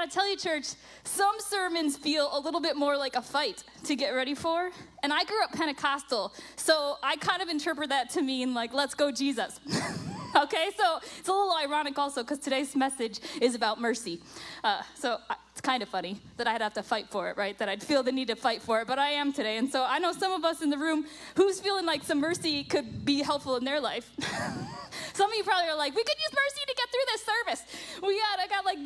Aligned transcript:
I 0.00 0.04
gotta 0.04 0.14
tell 0.14 0.30
you, 0.30 0.36
church, 0.38 0.64
some 1.04 1.34
sermons 1.40 1.94
feel 1.94 2.30
a 2.32 2.40
little 2.40 2.62
bit 2.62 2.74
more 2.74 2.96
like 2.96 3.16
a 3.16 3.20
fight 3.20 3.64
to 3.84 3.94
get 3.94 4.12
ready 4.12 4.34
for. 4.34 4.70
And 5.02 5.12
I 5.12 5.24
grew 5.24 5.44
up 5.44 5.52
Pentecostal, 5.52 6.32
so 6.56 6.96
I 7.02 7.16
kind 7.16 7.42
of 7.42 7.50
interpret 7.50 7.90
that 7.90 8.08
to 8.10 8.22
mean 8.22 8.54
like, 8.54 8.72
let's 8.72 8.94
go, 8.94 9.12
Jesus. 9.12 9.60
okay, 10.36 10.70
so 10.74 11.00
it's 11.18 11.28
a 11.28 11.32
little 11.32 11.54
ironic 11.54 11.98
also 11.98 12.22
because 12.22 12.38
today's 12.38 12.74
message 12.74 13.20
is 13.42 13.54
about 13.54 13.78
mercy. 13.78 14.22
Uh, 14.64 14.80
so 14.94 15.18
it's 15.52 15.60
kind 15.60 15.82
of 15.82 15.90
funny 15.90 16.18
that 16.38 16.48
I'd 16.48 16.62
have 16.62 16.72
to 16.74 16.82
fight 16.82 17.10
for 17.10 17.28
it, 17.28 17.36
right? 17.36 17.58
That 17.58 17.68
I'd 17.68 17.82
feel 17.82 18.02
the 18.02 18.12
need 18.12 18.28
to 18.28 18.36
fight 18.36 18.62
for 18.62 18.80
it, 18.80 18.86
but 18.86 18.98
I 18.98 19.10
am 19.10 19.34
today. 19.34 19.58
And 19.58 19.70
so 19.70 19.84
I 19.84 19.98
know 19.98 20.12
some 20.12 20.32
of 20.32 20.46
us 20.46 20.62
in 20.62 20.70
the 20.70 20.78
room 20.78 21.04
who's 21.34 21.60
feeling 21.60 21.84
like 21.84 22.04
some 22.04 22.20
mercy 22.20 22.64
could 22.64 23.04
be 23.04 23.20
helpful 23.22 23.56
in 23.56 23.64
their 23.64 23.80
life. 23.80 24.10
some 25.12 25.30
of 25.30 25.36
you 25.36 25.44
probably 25.44 25.68
are 25.68 25.76
like, 25.76 25.94
we 25.94 26.02
could 26.02 26.16
use 26.18 26.32
mercy 26.32 26.60
to 26.66 26.74
get 26.74 26.88
through 26.90 27.06
this 27.12 27.22
service. 27.22 28.00
We 28.02 28.18
got, 28.18 28.38
I 28.38 28.46
got 28.46 28.64
like 28.64 28.82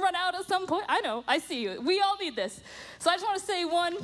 gonna 0.00 0.12
run 0.12 0.14
out 0.14 0.34
at 0.34 0.46
some 0.46 0.66
point. 0.66 0.84
I 0.88 1.00
know, 1.00 1.24
I 1.28 1.38
see 1.38 1.62
you. 1.62 1.80
We 1.80 2.00
all 2.00 2.16
need 2.16 2.36
this. 2.36 2.60
So 2.98 3.10
I 3.10 3.14
just 3.14 3.24
want 3.24 3.38
to 3.38 3.44
say 3.44 3.64
one, 3.64 3.96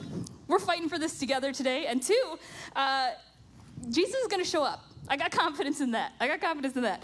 we're 0.49 0.59
fighting 0.59 0.89
for 0.89 0.99
this 0.99 1.19
together 1.19 1.53
today, 1.53 1.87
and 1.87 2.03
two, 2.03 2.39
uh, 2.75 3.11
Jesus 3.91 4.15
is 4.15 4.29
gonna 4.29 4.45
show 4.45 4.65
up. 4.65 4.85
I 5.09 5.17
got 5.17 5.31
confidence 5.31 5.81
in 5.81 5.93
that. 5.93 6.13
I 6.21 6.27
got 6.27 6.41
confidence 6.41 6.77
in 6.77 6.83
that. 6.83 7.03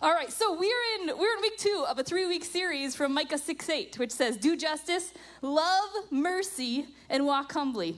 All 0.00 0.12
right, 0.12 0.30
so 0.32 0.58
we're 0.58 1.00
in 1.00 1.18
we're 1.18 1.34
in 1.36 1.40
week 1.40 1.56
two 1.56 1.84
of 1.88 1.98
a 1.98 2.04
three-week 2.04 2.44
series 2.44 2.94
from 2.94 3.14
Micah 3.14 3.38
six 3.38 3.68
eight, 3.68 3.98
which 3.98 4.10
says, 4.10 4.36
"Do 4.36 4.56
justice, 4.56 5.12
love 5.40 5.90
mercy, 6.10 6.86
and 7.08 7.26
walk 7.26 7.52
humbly." 7.52 7.96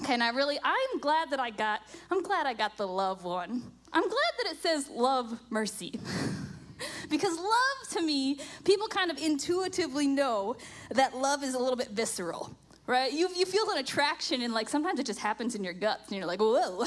Okay, 0.00 0.14
and 0.14 0.22
I 0.22 0.30
really 0.30 0.58
I'm 0.62 1.00
glad 1.00 1.30
that 1.30 1.40
I 1.40 1.50
got 1.50 1.80
I'm 2.10 2.22
glad 2.22 2.46
I 2.46 2.54
got 2.54 2.76
the 2.76 2.86
love 2.86 3.24
one. 3.24 3.62
I'm 3.92 4.02
glad 4.02 4.32
that 4.42 4.52
it 4.52 4.62
says 4.62 4.88
love 4.88 5.38
mercy. 5.50 5.98
because 7.10 7.36
love 7.36 7.88
to 7.92 8.02
me, 8.02 8.38
people 8.64 8.88
kind 8.88 9.10
of 9.10 9.18
intuitively 9.18 10.06
know 10.06 10.56
that 10.90 11.16
love 11.16 11.42
is 11.42 11.54
a 11.54 11.58
little 11.58 11.76
bit 11.76 11.90
visceral 11.90 12.56
right? 12.88 13.12
You, 13.12 13.28
you 13.36 13.44
feel 13.44 13.70
an 13.70 13.76
attraction, 13.78 14.40
and 14.40 14.54
like 14.54 14.68
sometimes 14.68 14.98
it 14.98 15.04
just 15.04 15.20
happens 15.20 15.54
in 15.54 15.62
your 15.62 15.74
guts, 15.74 16.08
and 16.08 16.16
you're 16.16 16.26
like, 16.26 16.40
whoa, 16.40 16.84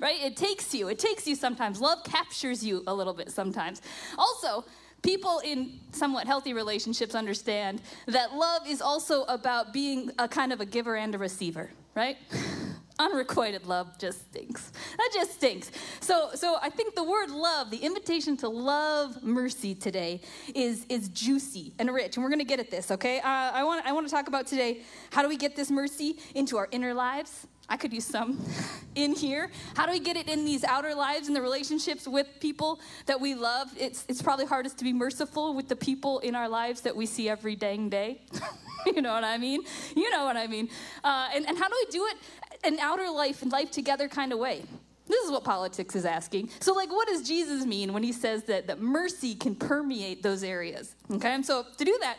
right? 0.00 0.20
It 0.24 0.36
takes 0.36 0.74
you. 0.74 0.88
It 0.88 0.98
takes 0.98 1.26
you 1.26 1.36
sometimes. 1.36 1.80
Love 1.80 2.02
captures 2.02 2.64
you 2.64 2.82
a 2.86 2.94
little 2.94 3.12
bit 3.12 3.30
sometimes. 3.30 3.82
Also, 4.16 4.64
people 5.02 5.40
in 5.44 5.78
somewhat 5.92 6.26
healthy 6.26 6.54
relationships 6.54 7.14
understand 7.14 7.82
that 8.06 8.34
love 8.34 8.66
is 8.66 8.80
also 8.80 9.24
about 9.24 9.72
being 9.72 10.10
a 10.18 10.26
kind 10.26 10.52
of 10.52 10.60
a 10.60 10.66
giver 10.66 10.96
and 10.96 11.14
a 11.14 11.18
receiver, 11.18 11.70
right? 11.94 12.16
unrequited 12.98 13.66
love 13.66 13.98
just 13.98 14.30
stinks. 14.30 14.72
That 14.96 15.10
just 15.12 15.34
stinks. 15.34 15.70
So, 16.00 16.30
so 16.34 16.56
I 16.62 16.70
think 16.70 16.94
the 16.94 17.04
word 17.04 17.30
love, 17.30 17.70
the 17.70 17.78
invitation 17.78 18.36
to 18.38 18.48
love 18.48 19.22
mercy 19.22 19.74
today, 19.74 20.20
is 20.54 20.86
is 20.88 21.08
juicy 21.08 21.72
and 21.78 21.92
rich, 21.92 22.16
and 22.16 22.24
we're 22.24 22.30
going 22.30 22.40
to 22.40 22.44
get 22.44 22.60
at 22.60 22.70
this. 22.70 22.90
Okay, 22.90 23.18
uh, 23.20 23.22
I 23.24 23.64
want 23.64 23.86
I 23.86 23.92
want 23.92 24.06
to 24.06 24.12
talk 24.12 24.28
about 24.28 24.46
today 24.46 24.82
how 25.10 25.22
do 25.22 25.28
we 25.28 25.36
get 25.36 25.56
this 25.56 25.70
mercy 25.70 26.18
into 26.34 26.56
our 26.56 26.68
inner 26.70 26.94
lives. 26.94 27.46
I 27.68 27.76
could 27.76 27.92
use 27.92 28.04
some 28.04 28.40
in 28.94 29.12
here. 29.12 29.50
How 29.74 29.86
do 29.86 29.92
we 29.92 29.98
get 29.98 30.16
it 30.16 30.28
in 30.28 30.44
these 30.44 30.62
outer 30.64 30.94
lives 30.94 31.26
and 31.26 31.36
the 31.36 31.42
relationships 31.42 32.06
with 32.06 32.28
people 32.40 32.80
that 33.06 33.20
we 33.20 33.34
love? 33.34 33.68
It's, 33.76 34.04
it's 34.08 34.22
probably 34.22 34.46
hardest 34.46 34.78
to 34.78 34.84
be 34.84 34.92
merciful 34.92 35.54
with 35.54 35.68
the 35.68 35.76
people 35.76 36.20
in 36.20 36.34
our 36.34 36.48
lives 36.48 36.82
that 36.82 36.94
we 36.94 37.06
see 37.06 37.28
every 37.28 37.56
dang 37.56 37.88
day. 37.88 38.20
you 38.86 39.02
know 39.02 39.12
what 39.12 39.24
I 39.24 39.38
mean? 39.38 39.62
You 39.96 40.10
know 40.10 40.24
what 40.24 40.36
I 40.36 40.46
mean. 40.46 40.68
Uh, 41.02 41.28
and, 41.34 41.46
and 41.48 41.58
how 41.58 41.68
do 41.68 41.74
we 41.84 41.90
do 41.90 42.06
it 42.06 42.16
an 42.64 42.78
outer 42.80 43.10
life 43.10 43.42
and 43.42 43.52
life 43.52 43.70
together 43.70 44.08
kind 44.08 44.32
of 44.32 44.38
way. 44.38 44.62
This 45.08 45.24
is 45.24 45.30
what 45.30 45.44
politics 45.44 45.94
is 45.94 46.04
asking. 46.04 46.50
So, 46.60 46.72
like, 46.72 46.90
what 46.90 47.06
does 47.06 47.26
Jesus 47.26 47.64
mean 47.64 47.92
when 47.92 48.02
he 48.02 48.12
says 48.12 48.42
that, 48.44 48.66
that 48.66 48.80
mercy 48.80 49.34
can 49.34 49.54
permeate 49.54 50.22
those 50.22 50.42
areas? 50.42 50.96
Okay, 51.10 51.32
and 51.32 51.46
so 51.46 51.64
to 51.76 51.84
do 51.84 51.96
that, 52.00 52.18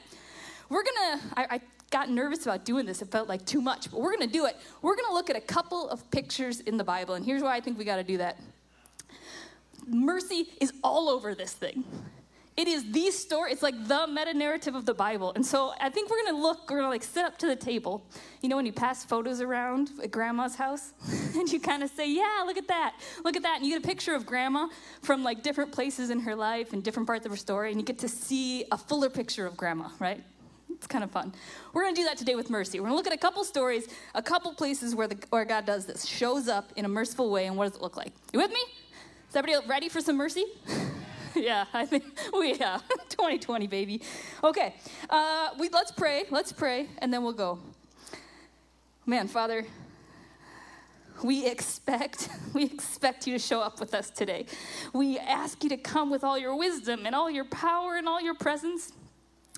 we're 0.70 0.84
gonna, 0.84 1.22
I, 1.36 1.56
I 1.56 1.62
got 1.90 2.10
nervous 2.10 2.44
about 2.46 2.64
doing 2.64 2.86
this. 2.86 3.02
It 3.02 3.10
felt 3.10 3.28
like 3.28 3.46
too 3.46 3.62
much, 3.62 3.92
but 3.92 4.00
we're 4.00 4.14
gonna 4.14 4.28
do 4.28 4.46
it. 4.46 4.56
We're 4.82 4.96
gonna 4.96 5.14
look 5.14 5.30
at 5.30 5.36
a 5.36 5.42
couple 5.42 5.90
of 5.90 6.10
pictures 6.12 6.62
in 6.62 6.78
the 6.78 6.84
Bible, 6.84 7.16
and 7.16 7.26
here's 7.26 7.42
why 7.42 7.56
I 7.56 7.60
think 7.60 7.78
we 7.78 7.84
gotta 7.84 8.04
do 8.04 8.18
that. 8.20 8.40
Mercy 9.86 10.50
is 10.62 10.74
all 10.84 11.10
over 11.10 11.36
this 11.36 11.54
thing. 11.54 11.84
It 12.58 12.68
is 12.68 12.92
the 12.92 13.12
story, 13.12 13.52
it's 13.52 13.62
like 13.62 13.88
the 13.88 14.08
meta 14.08 14.34
narrative 14.34 14.74
of 14.74 14.84
the 14.88 14.94
Bible. 14.96 15.32
And 15.36 15.46
so 15.46 15.74
I 15.80 15.90
think 15.90 16.10
we're 16.10 16.26
gonna 16.26 16.42
look, 16.42 16.68
we're 16.72 16.78
gonna 16.78 16.90
like 16.90 17.04
sit 17.04 17.24
up 17.24 17.38
to 17.38 17.46
the 17.46 17.56
table. 17.56 18.04
You 18.42 18.50
know, 18.50 18.56
when 18.56 18.66
you 18.66 18.74
pass 18.74 19.06
photos 19.06 19.42
around 19.42 19.92
at 20.02 20.10
grandma's 20.10 20.56
house 20.56 20.92
and 21.36 21.48
you 21.52 21.60
kind 21.60 21.84
of 21.84 21.92
say, 21.92 22.10
Yeah, 22.10 22.44
look 22.48 22.58
at 22.58 22.68
that, 22.68 22.96
look 23.24 23.36
at 23.36 23.44
that. 23.44 23.58
And 23.58 23.66
you 23.66 23.74
get 23.74 23.86
a 23.86 23.88
picture 23.88 24.16
of 24.16 24.26
grandma 24.26 24.70
from 25.04 25.24
like 25.24 25.44
different 25.44 25.72
places 25.72 26.10
in 26.10 26.20
her 26.22 26.36
life 26.36 26.74
and 26.74 26.84
different 26.84 27.06
parts 27.06 27.28
of 27.28 27.32
her 27.32 27.38
story, 27.38 27.70
and 27.70 27.80
you 27.80 27.86
get 27.86 28.00
to 28.00 28.10
see 28.10 28.66
a 28.72 28.78
fuller 28.78 29.12
picture 29.12 29.46
of 29.46 29.56
grandma, 29.56 29.90
right? 30.00 30.24
It's 30.72 30.88
kind 30.88 31.04
of 31.04 31.12
fun. 31.12 31.34
We're 31.74 31.84
going 31.84 31.96
to 31.96 32.02
do 32.02 32.06
that 32.06 32.18
today 32.18 32.36
with 32.36 32.50
mercy. 32.50 32.80
We're 32.80 32.88
going 32.88 32.94
to 32.94 32.98
look 32.98 33.08
at 33.08 33.14
a 33.14 33.18
couple 33.18 33.44
stories, 33.44 33.88
a 34.14 34.22
couple 34.22 34.54
places 34.54 34.94
where, 34.94 35.08
the, 35.08 35.18
where 35.32 35.46
God 35.46 35.66
does 35.66 35.86
this, 35.86 36.06
shows 36.06 36.48
up 36.48 36.72
in 36.76 36.86
a 36.86 36.88
merciful 36.88 37.32
way, 37.32 37.48
and 37.48 37.58
what 37.58 37.68
does 37.68 37.78
it 37.78 37.82
look 37.82 37.98
like? 37.98 38.14
You 38.32 38.40
with 38.40 38.52
me? 38.52 38.64
Is 39.30 39.36
everybody 39.36 39.68
ready 39.68 39.90
for 39.90 40.02
some 40.02 40.18
mercy? 40.18 40.46
yeah, 41.42 41.66
I 41.74 41.86
think 41.86 42.04
we 42.34 42.56
yeah, 42.56 42.80
2020 43.10 43.68
baby. 43.68 44.02
Okay, 44.44 44.76
uh, 45.10 45.50
we 45.60 45.70
let's 45.70 45.92
pray. 45.92 46.26
Let's 46.32 46.52
pray, 46.52 46.88
and 47.00 47.14
then 47.14 47.24
we'll 47.24 47.34
go. 47.34 47.60
Man, 49.06 49.28
Father, 49.28 49.66
we 51.24 51.46
expect 51.46 52.30
we 52.54 52.66
expect 52.66 53.28
you 53.28 53.34
to 53.34 53.40
show 53.40 53.62
up 53.62 53.80
with 53.80 53.94
us 53.94 54.10
today. 54.10 54.46
We 54.94 55.20
ask 55.20 55.64
you 55.64 55.70
to 55.70 55.78
come 55.78 56.10
with 56.10 56.24
all 56.24 56.38
your 56.38 56.56
wisdom 56.56 57.06
and 57.06 57.14
all 57.14 57.30
your 57.30 57.46
power 57.46 57.96
and 57.96 58.08
all 58.08 58.22
your 58.22 58.36
presence, 58.36 58.92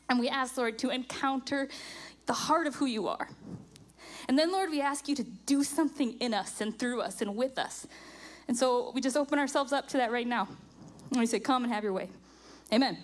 and 0.09 0.19
we 0.19 0.28
ask 0.28 0.57
Lord 0.57 0.78
to 0.79 0.90
encounter 0.90 1.69
the 2.25 2.34
heart 2.34 2.67
of 2.67 2.75
who 2.75 2.85
you 2.85 3.07
are. 3.07 3.29
And 4.28 4.38
then, 4.38 4.51
Lord, 4.51 4.69
we 4.69 4.81
ask 4.81 5.07
you 5.07 5.16
to 5.16 5.23
do 5.23 5.63
something 5.63 6.13
in 6.19 6.35
us 6.35 6.61
and 6.61 6.78
through 6.78 7.01
us 7.01 7.22
and 7.22 7.35
with 7.35 7.57
us. 7.57 7.88
And 8.47 8.56
so 8.56 8.91
we 8.94 9.01
just 9.01 9.17
open 9.17 9.40
ourselves 9.40 9.73
up 9.73 9.88
to 9.90 9.97
that 9.97 10.11
right 10.11 10.28
now. 10.28 10.47
And 11.12 11.20
we 11.20 11.25
say, 11.25 11.40
Come 11.40 11.64
and 11.64 11.74
have 11.74 11.84
your 11.84 11.94
way. 11.94 12.09
Amen. 12.72 12.97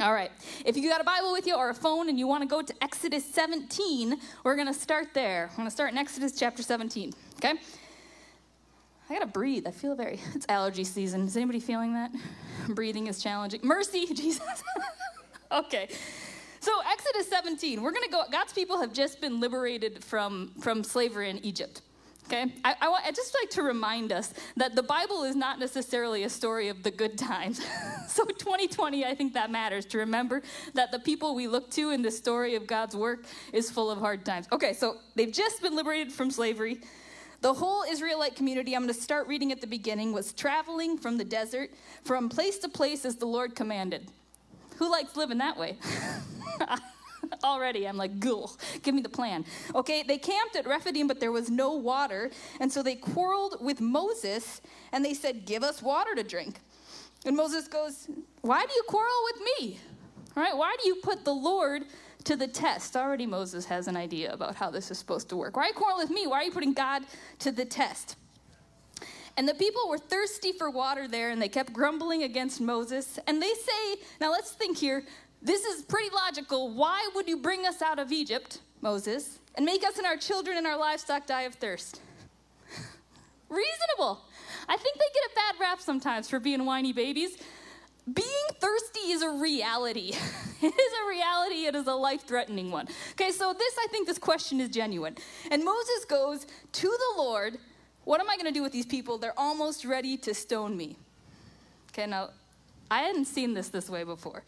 All 0.00 0.14
right. 0.14 0.30
If 0.64 0.78
you 0.78 0.88
got 0.88 1.02
a 1.02 1.04
Bible 1.04 1.32
with 1.32 1.46
you 1.46 1.54
or 1.56 1.68
a 1.68 1.74
phone 1.74 2.08
and 2.08 2.18
you 2.18 2.26
want 2.26 2.42
to 2.42 2.48
go 2.48 2.62
to 2.62 2.74
Exodus 2.82 3.24
17, 3.34 4.18
we're 4.44 4.54
going 4.54 4.66
to 4.66 4.74
start 4.74 5.08
there. 5.12 5.48
We're 5.50 5.56
going 5.56 5.66
to 5.66 5.70
start 5.70 5.92
in 5.92 5.98
Exodus 5.98 6.32
chapter 6.32 6.62
17. 6.62 7.12
Okay? 7.36 7.54
I 9.10 9.12
got 9.12 9.20
to 9.20 9.26
breathe. 9.26 9.66
I 9.66 9.72
feel 9.72 9.94
very, 9.94 10.20
it's 10.34 10.46
allergy 10.48 10.84
season. 10.84 11.26
Is 11.26 11.36
anybody 11.36 11.60
feeling 11.60 11.92
that? 11.94 12.12
Breathing 12.68 13.08
is 13.08 13.22
challenging. 13.22 13.60
Mercy, 13.62 14.06
Jesus. 14.14 14.62
okay. 15.52 15.88
So, 16.60 16.72
Exodus 16.90 17.28
17, 17.28 17.82
we're 17.82 17.90
going 17.90 18.04
to 18.04 18.10
go, 18.10 18.22
God's 18.30 18.52
people 18.52 18.80
have 18.80 18.92
just 18.92 19.20
been 19.20 19.40
liberated 19.40 20.04
from, 20.04 20.52
from 20.60 20.84
slavery 20.84 21.28
in 21.28 21.44
Egypt. 21.44 21.82
Okay, 22.32 22.52
I, 22.64 22.76
I, 22.80 23.00
I 23.06 23.10
just 23.10 23.34
like 23.42 23.50
to 23.50 23.62
remind 23.64 24.12
us 24.12 24.32
that 24.56 24.76
the 24.76 24.84
Bible 24.84 25.24
is 25.24 25.34
not 25.34 25.58
necessarily 25.58 26.22
a 26.22 26.28
story 26.28 26.68
of 26.68 26.84
the 26.84 26.90
good 26.92 27.18
times. 27.18 27.60
so 28.08 28.24
2020, 28.24 29.04
I 29.04 29.16
think 29.16 29.34
that 29.34 29.50
matters 29.50 29.84
to 29.86 29.98
remember 29.98 30.40
that 30.74 30.92
the 30.92 31.00
people 31.00 31.34
we 31.34 31.48
look 31.48 31.72
to 31.72 31.90
in 31.90 32.02
the 32.02 32.10
story 32.12 32.54
of 32.54 32.68
God's 32.68 32.94
work 32.94 33.24
is 33.52 33.68
full 33.68 33.90
of 33.90 33.98
hard 33.98 34.24
times. 34.24 34.46
Okay, 34.52 34.74
so 34.74 34.98
they've 35.16 35.32
just 35.32 35.60
been 35.60 35.74
liberated 35.74 36.12
from 36.12 36.30
slavery. 36.30 36.80
The 37.40 37.52
whole 37.52 37.82
Israelite 37.82 38.36
community, 38.36 38.76
I'm 38.76 38.82
going 38.82 38.94
to 38.94 39.00
start 39.00 39.26
reading 39.26 39.50
at 39.50 39.60
the 39.60 39.66
beginning, 39.66 40.12
was 40.12 40.32
traveling 40.32 40.98
from 40.98 41.18
the 41.18 41.24
desert 41.24 41.72
from 42.04 42.28
place 42.28 42.58
to 42.58 42.68
place 42.68 43.04
as 43.04 43.16
the 43.16 43.26
Lord 43.26 43.56
commanded. 43.56 44.08
Who 44.76 44.88
likes 44.88 45.16
living 45.16 45.38
that 45.38 45.58
way? 45.58 45.78
Already, 47.44 47.86
I'm 47.86 47.96
like, 47.96 48.20
give 48.20 48.94
me 48.94 49.02
the 49.02 49.08
plan. 49.08 49.44
Okay, 49.74 50.02
they 50.02 50.18
camped 50.18 50.56
at 50.56 50.66
Rephidim, 50.66 51.06
but 51.06 51.20
there 51.20 51.32
was 51.32 51.50
no 51.50 51.72
water. 51.72 52.30
And 52.60 52.70
so 52.70 52.82
they 52.82 52.94
quarreled 52.94 53.56
with 53.60 53.80
Moses 53.80 54.60
and 54.92 55.04
they 55.04 55.14
said, 55.14 55.44
Give 55.44 55.62
us 55.62 55.82
water 55.82 56.14
to 56.14 56.22
drink. 56.22 56.60
And 57.26 57.36
Moses 57.36 57.68
goes, 57.68 58.08
Why 58.42 58.64
do 58.64 58.72
you 58.72 58.82
quarrel 58.86 59.10
with 59.32 59.42
me? 59.58 59.78
All 60.36 60.42
right, 60.42 60.56
why 60.56 60.76
do 60.80 60.88
you 60.88 60.96
put 60.96 61.24
the 61.24 61.34
Lord 61.34 61.82
to 62.24 62.36
the 62.36 62.46
test? 62.48 62.96
Already 62.96 63.26
Moses 63.26 63.64
has 63.66 63.88
an 63.88 63.96
idea 63.96 64.32
about 64.32 64.54
how 64.54 64.70
this 64.70 64.90
is 64.90 64.98
supposed 64.98 65.28
to 65.30 65.36
work. 65.36 65.56
Why 65.56 65.64
are 65.64 65.68
you 65.68 65.96
with 65.96 66.10
me? 66.10 66.26
Why 66.26 66.36
are 66.36 66.44
you 66.44 66.52
putting 66.52 66.72
God 66.72 67.02
to 67.40 67.50
the 67.50 67.64
test? 67.64 68.16
And 69.36 69.48
the 69.48 69.54
people 69.54 69.88
were 69.88 69.98
thirsty 69.98 70.52
for 70.52 70.70
water 70.70 71.08
there, 71.08 71.30
and 71.30 71.40
they 71.40 71.48
kept 71.48 71.72
grumbling 71.72 72.22
against 72.22 72.60
Moses. 72.60 73.18
And 73.26 73.40
they 73.40 73.54
say, 73.54 74.02
now 74.20 74.30
let's 74.30 74.50
think 74.50 74.78
here 74.78 75.04
this 75.42 75.64
is 75.64 75.82
pretty 75.82 76.10
logical. 76.14 76.74
Why 76.74 77.08
would 77.14 77.28
you 77.28 77.38
bring 77.38 77.66
us 77.66 77.80
out 77.82 77.98
of 77.98 78.12
Egypt, 78.12 78.60
Moses, 78.80 79.38
and 79.54 79.64
make 79.64 79.84
us 79.84 79.96
and 79.96 80.06
our 80.06 80.16
children 80.16 80.58
and 80.58 80.66
our 80.66 80.76
livestock 80.76 81.26
die 81.26 81.42
of 81.42 81.54
thirst? 81.54 82.00
Reasonable. 83.48 84.20
I 84.68 84.76
think 84.76 84.96
they 84.96 85.06
get 85.14 85.24
a 85.24 85.34
bad 85.34 85.54
rap 85.60 85.80
sometimes 85.80 86.28
for 86.28 86.40
being 86.40 86.64
whiny 86.66 86.92
babies. 86.92 87.38
Being 88.12 88.46
thirsty 88.58 89.12
is 89.12 89.22
a 89.22 89.30
reality. 89.30 90.12
it 90.62 90.74
is 90.74 90.92
a 91.04 91.08
reality, 91.08 91.66
it 91.66 91.74
is 91.74 91.86
a 91.86 91.94
life 91.94 92.22
threatening 92.22 92.70
one. 92.70 92.88
Okay, 93.12 93.30
so 93.30 93.54
this, 93.56 93.74
I 93.78 93.86
think 93.90 94.06
this 94.06 94.18
question 94.18 94.60
is 94.60 94.68
genuine. 94.68 95.16
And 95.50 95.64
Moses 95.64 96.04
goes 96.08 96.46
to 96.72 96.86
the 96.86 97.22
Lord, 97.22 97.58
What 98.04 98.20
am 98.20 98.28
I 98.28 98.36
going 98.36 98.46
to 98.46 98.52
do 98.52 98.62
with 98.62 98.72
these 98.72 98.86
people? 98.86 99.18
They're 99.18 99.38
almost 99.38 99.84
ready 99.84 100.16
to 100.18 100.34
stone 100.34 100.76
me. 100.76 100.96
Okay, 101.92 102.06
now 102.06 102.30
I 102.90 103.02
hadn't 103.02 103.26
seen 103.26 103.54
this 103.54 103.68
this 103.68 103.88
way 103.88 104.04
before. 104.04 104.42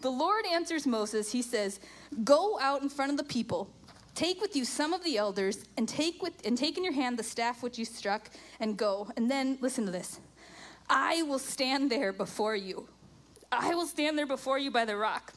The 0.00 0.10
Lord 0.10 0.44
answers 0.46 0.86
Moses. 0.86 1.32
He 1.32 1.42
says, 1.42 1.80
Go 2.24 2.58
out 2.60 2.82
in 2.82 2.88
front 2.88 3.10
of 3.10 3.18
the 3.18 3.24
people. 3.24 3.68
Take 4.14 4.40
with 4.40 4.56
you 4.56 4.64
some 4.64 4.92
of 4.92 5.04
the 5.04 5.16
elders, 5.16 5.64
and 5.76 5.88
take, 5.88 6.22
with, 6.22 6.44
and 6.44 6.58
take 6.58 6.76
in 6.76 6.82
your 6.82 6.92
hand 6.92 7.18
the 7.18 7.22
staff 7.22 7.62
which 7.62 7.78
you 7.78 7.84
struck, 7.84 8.30
and 8.58 8.76
go. 8.76 9.08
And 9.16 9.30
then, 9.30 9.58
listen 9.60 9.86
to 9.86 9.92
this 9.92 10.20
I 10.88 11.22
will 11.22 11.38
stand 11.38 11.90
there 11.90 12.12
before 12.12 12.56
you. 12.56 12.88
I 13.50 13.74
will 13.74 13.86
stand 13.86 14.18
there 14.18 14.26
before 14.26 14.58
you 14.58 14.70
by 14.70 14.84
the 14.84 14.96
rock. 14.96 15.32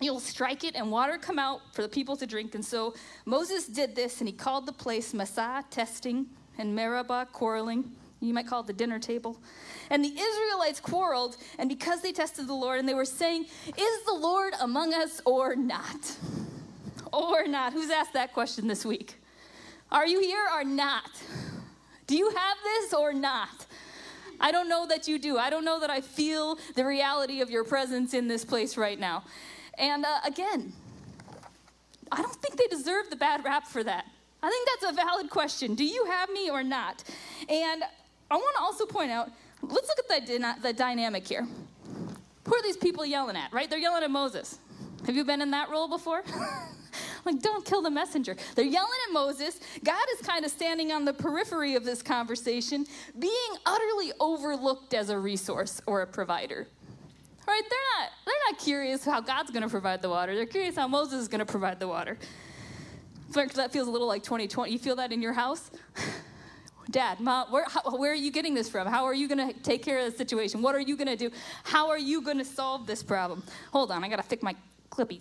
You'll 0.00 0.20
strike 0.20 0.64
it, 0.64 0.74
and 0.74 0.90
water 0.90 1.16
come 1.16 1.38
out 1.38 1.60
for 1.72 1.82
the 1.82 1.88
people 1.88 2.16
to 2.16 2.26
drink. 2.26 2.54
And 2.54 2.64
so 2.64 2.94
Moses 3.24 3.66
did 3.66 3.94
this, 3.94 4.20
and 4.20 4.28
he 4.28 4.34
called 4.34 4.66
the 4.66 4.72
place 4.72 5.14
Massah, 5.14 5.64
testing, 5.70 6.26
and 6.58 6.74
Meribah, 6.74 7.28
quarreling. 7.32 7.92
You 8.22 8.32
might 8.32 8.46
call 8.46 8.60
it 8.60 8.66
the 8.68 8.72
dinner 8.72 8.98
table. 8.98 9.36
And 9.90 10.04
the 10.04 10.14
Israelites 10.18 10.80
quarreled, 10.80 11.36
and 11.58 11.68
because 11.68 12.02
they 12.02 12.12
tested 12.12 12.46
the 12.46 12.54
Lord, 12.54 12.78
and 12.78 12.88
they 12.88 12.94
were 12.94 13.04
saying, 13.04 13.46
Is 13.66 14.04
the 14.06 14.14
Lord 14.14 14.54
among 14.60 14.94
us 14.94 15.20
or 15.24 15.56
not? 15.56 16.16
Or 17.12 17.46
not? 17.46 17.72
Who's 17.72 17.90
asked 17.90 18.14
that 18.14 18.32
question 18.32 18.68
this 18.68 18.84
week? 18.86 19.16
Are 19.90 20.06
you 20.06 20.20
here 20.20 20.46
or 20.54 20.64
not? 20.64 21.10
Do 22.06 22.16
you 22.16 22.30
have 22.30 22.56
this 22.64 22.94
or 22.94 23.12
not? 23.12 23.66
I 24.40 24.50
don't 24.50 24.68
know 24.68 24.86
that 24.86 25.06
you 25.06 25.18
do. 25.18 25.36
I 25.36 25.50
don't 25.50 25.64
know 25.64 25.80
that 25.80 25.90
I 25.90 26.00
feel 26.00 26.58
the 26.74 26.84
reality 26.84 27.40
of 27.40 27.50
your 27.50 27.64
presence 27.64 28.14
in 28.14 28.28
this 28.28 28.44
place 28.44 28.76
right 28.76 28.98
now. 28.98 29.24
And 29.78 30.04
uh, 30.04 30.20
again, 30.24 30.72
I 32.10 32.22
don't 32.22 32.34
think 32.36 32.56
they 32.56 32.66
deserve 32.66 33.10
the 33.10 33.16
bad 33.16 33.44
rap 33.44 33.66
for 33.66 33.84
that. 33.84 34.06
I 34.42 34.50
think 34.50 34.68
that's 34.68 34.92
a 34.92 34.96
valid 34.96 35.30
question. 35.30 35.74
Do 35.74 35.84
you 35.84 36.06
have 36.06 36.28
me 36.30 36.50
or 36.50 36.64
not? 36.64 37.04
And 37.48 37.84
I 38.32 38.36
want 38.36 38.56
to 38.56 38.62
also 38.62 38.86
point 38.86 39.10
out 39.10 39.30
let's 39.60 39.88
look 39.88 39.98
at 40.10 40.26
the, 40.26 40.54
the 40.62 40.72
dynamic 40.72 41.28
here. 41.28 41.46
Who 42.46 42.54
are 42.54 42.62
these 42.62 42.78
people 42.78 43.04
yelling 43.04 43.36
at, 43.36 43.52
right? 43.52 43.68
They're 43.68 43.78
yelling 43.78 44.02
at 44.02 44.10
Moses. 44.10 44.58
Have 45.06 45.14
you 45.14 45.24
been 45.24 45.42
in 45.42 45.50
that 45.50 45.68
role 45.68 45.86
before? 45.86 46.22
like, 47.24 47.40
don't 47.40 47.64
kill 47.64 47.82
the 47.82 47.90
messenger. 47.90 48.34
They're 48.54 48.64
yelling 48.64 48.98
at 49.08 49.12
Moses. 49.12 49.60
God 49.84 50.02
is 50.14 50.26
kind 50.26 50.44
of 50.46 50.50
standing 50.50 50.92
on 50.92 51.04
the 51.04 51.12
periphery 51.12 51.74
of 51.74 51.84
this 51.84 52.02
conversation, 52.02 52.86
being 53.18 53.32
utterly 53.66 54.12
overlooked 54.18 54.94
as 54.94 55.10
a 55.10 55.18
resource 55.18 55.82
or 55.86 56.00
a 56.00 56.06
provider. 56.06 56.66
Right? 57.46 57.62
They're 57.68 58.00
not, 58.00 58.10
they're 58.24 58.34
not 58.50 58.58
curious 58.58 59.04
how 59.04 59.20
God's 59.20 59.50
going 59.50 59.62
to 59.62 59.68
provide 59.68 60.00
the 60.00 60.08
water. 60.08 60.34
They're 60.34 60.46
curious 60.46 60.74
how 60.74 60.88
Moses 60.88 61.20
is 61.20 61.28
going 61.28 61.40
to 61.40 61.46
provide 61.46 61.78
the 61.80 61.88
water. 61.88 62.16
That 63.34 63.72
feels 63.72 63.88
a 63.88 63.90
little 63.90 64.08
like 64.08 64.22
2020. 64.22 64.72
You 64.72 64.78
feel 64.78 64.96
that 64.96 65.12
in 65.12 65.20
your 65.20 65.32
house? 65.34 65.70
Dad, 66.90 67.20
Mom, 67.20 67.50
where, 67.50 67.64
how, 67.68 67.96
where 67.96 68.12
are 68.12 68.16
you 68.16 68.30
getting 68.30 68.54
this 68.54 68.68
from? 68.68 68.86
How 68.86 69.04
are 69.04 69.14
you 69.14 69.28
going 69.28 69.52
to 69.52 69.58
take 69.60 69.82
care 69.82 69.98
of 70.00 70.10
the 70.10 70.18
situation? 70.18 70.62
What 70.62 70.74
are 70.74 70.80
you 70.80 70.96
going 70.96 71.08
to 71.08 71.16
do? 71.16 71.30
How 71.64 71.88
are 71.88 71.98
you 71.98 72.20
going 72.22 72.38
to 72.38 72.44
solve 72.44 72.86
this 72.86 73.02
problem? 73.02 73.42
Hold 73.72 73.90
on, 73.90 74.02
I 74.04 74.08
got 74.08 74.16
to 74.16 74.22
fix 74.22 74.42
my 74.42 74.54
clippy. 74.90 75.20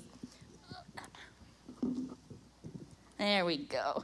There 3.18 3.46
we 3.46 3.58
go. 3.58 4.04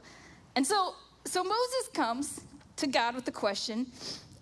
And 0.54 0.66
so, 0.66 0.94
so 1.24 1.42
Moses 1.42 1.88
comes 1.92 2.40
to 2.76 2.86
God 2.86 3.16
with 3.16 3.24
the 3.24 3.32
question, 3.32 3.86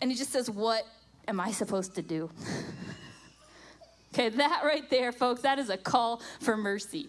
and 0.01 0.11
he 0.11 0.17
just 0.17 0.31
says, 0.31 0.51
What 0.51 0.87
am 1.27 1.41
I 1.41 1.51
supposed 1.51 1.95
to 1.95 2.03
do? 2.03 2.31
okay, 4.15 4.29
that 4.29 4.63
right 4.65 4.89
there, 4.91 5.13
folks, 5.13 5.41
that 5.43 5.59
is 5.59 5.71
a 5.71 5.79
call 5.79 6.21
for 6.41 6.57
mercy. 6.57 7.09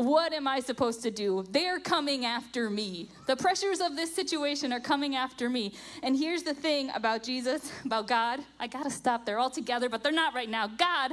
What 0.00 0.32
am 0.32 0.48
I 0.48 0.60
supposed 0.60 1.02
to 1.02 1.10
do? 1.10 1.44
They're 1.50 1.78
coming 1.78 2.24
after 2.24 2.70
me. 2.70 3.10
The 3.26 3.36
pressures 3.36 3.82
of 3.82 3.96
this 3.96 4.14
situation 4.14 4.72
are 4.72 4.80
coming 4.80 5.14
after 5.14 5.50
me. 5.50 5.74
And 6.02 6.16
here's 6.16 6.42
the 6.42 6.54
thing 6.54 6.90
about 6.94 7.22
Jesus, 7.22 7.70
about 7.84 8.06
God. 8.06 8.40
I 8.58 8.66
got 8.66 8.84
to 8.84 8.90
stop 8.90 9.26
there 9.26 9.38
altogether, 9.38 9.90
but 9.90 10.02
they're 10.02 10.10
not 10.10 10.34
right 10.34 10.48
now. 10.48 10.68
God, 10.68 11.12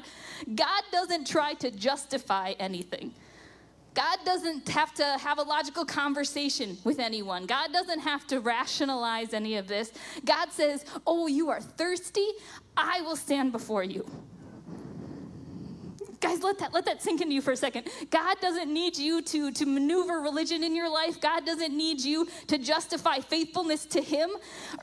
God 0.56 0.84
doesn't 0.89 1.28
try 1.28 1.54
to 1.56 1.69
justify 1.69 2.54
anything. 2.60 3.13
God 3.94 4.19
doesn't 4.24 4.69
have 4.69 4.94
to 4.94 5.04
have 5.04 5.38
a 5.38 5.44
logical 5.44 5.83
conversation 5.83 6.78
with 6.86 7.00
anyone. 7.00 7.45
God 7.45 7.74
doesn't 7.74 8.00
have 8.00 8.25
to 8.28 8.40
rationalize 8.40 9.33
any 9.33 9.57
of 9.57 9.68
this. 9.68 9.92
God 10.24 10.54
says, 10.54 10.86
Oh, 11.06 11.28
you 11.28 11.50
are 11.50 11.60
thirsty? 11.60 12.28
I 12.78 13.01
will 13.01 13.18
stand 13.18 13.51
before 13.51 13.83
you. 13.83 14.10
Guys, 16.38 16.44
let 16.44 16.60
that, 16.60 16.74
let 16.74 16.86
that 16.86 17.01
sink 17.01 17.22
into 17.22 17.34
you 17.34 17.42
for 17.42 17.51
a 17.51 17.57
second. 17.57 17.88
God 18.12 18.38
doesn't 18.39 18.72
need 18.72 18.98
you 18.98 19.22
to, 19.24 19.51
to 19.51 19.66
maneuver 19.66 20.19
religion 20.19 20.63
in 20.63 20.75
your 20.75 20.89
life. 20.89 21.19
God 21.19 21.45
doesn't 21.45 21.75
need 21.75 22.00
you 22.01 22.28
to 22.48 22.60
justify 22.60 23.19
faithfulness 23.19 23.86
to 23.88 24.01
Him. 24.01 24.30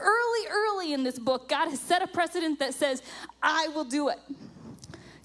Early, 0.00 0.48
early 0.50 0.92
in 0.92 1.04
this 1.04 1.18
book, 1.18 1.48
God 1.48 1.68
has 1.68 1.80
set 1.80 2.02
a 2.02 2.08
precedent 2.08 2.58
that 2.58 2.74
says, 2.74 3.02
I 3.40 3.68
will 3.68 3.84
do 3.84 4.08
it. 4.08 4.18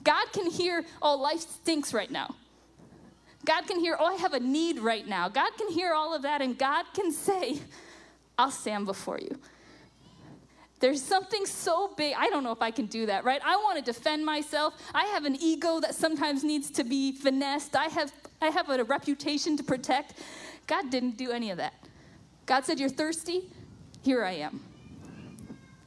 God 0.04 0.31
can 0.31 0.52
hear, 0.52 0.86
oh, 1.02 1.18
life 1.18 1.40
stinks 1.40 1.94
right 1.94 2.12
now. 2.12 2.36
God 3.46 3.66
can 3.66 3.80
hear, 3.80 3.98
oh, 4.00 4.06
I 4.06 4.16
have 4.16 4.34
a 4.34 4.40
need 4.40 4.80
right 4.80 5.08
now. 5.08 5.30
God 5.30 5.52
can 5.58 5.72
hear 5.72 5.94
all 5.94 6.14
of 6.14 6.22
that, 6.22 6.42
and 6.42 6.58
God 6.58 6.86
can 6.94 7.12
say, 7.12 7.60
I'll 8.38 8.52
stand 8.52 8.86
before 8.86 9.18
you. 9.20 9.40
There's 10.80 11.02
something 11.02 11.46
so 11.46 11.94
big. 11.96 12.16
I 12.18 12.30
don't 12.30 12.44
know 12.44 12.52
if 12.52 12.62
I 12.62 12.72
can 12.72 12.86
do 12.86 13.06
that, 13.08 13.26
right? 13.26 13.42
I 13.44 13.58
want 13.58 13.78
to 13.78 13.84
defend 13.84 14.26
myself. 14.26 14.76
I 14.94 15.06
have 15.06 15.26
an 15.26 15.36
ego 15.42 15.80
that 15.81 15.94
sometimes 15.94 16.44
needs 16.44 16.72
to 16.72 16.84
be 16.84 17.12
finessed. 17.12 17.76
I 17.76 17.86
have, 17.86 18.14
I 18.42 18.48
have 18.48 18.70
a 18.70 18.84
reputation 18.86 19.58
to 19.58 19.64
protect. 19.64 20.14
God 20.68 20.90
didn't 20.90 21.18
do 21.18 21.31
any 21.31 21.52
of 21.52 21.58
that. 21.58 21.74
God 22.46 22.66
said, 22.66 22.80
You're 22.80 22.90
thirsty? 22.90 23.44
Here 24.02 24.24
I 24.24 24.31
am. 24.31 24.62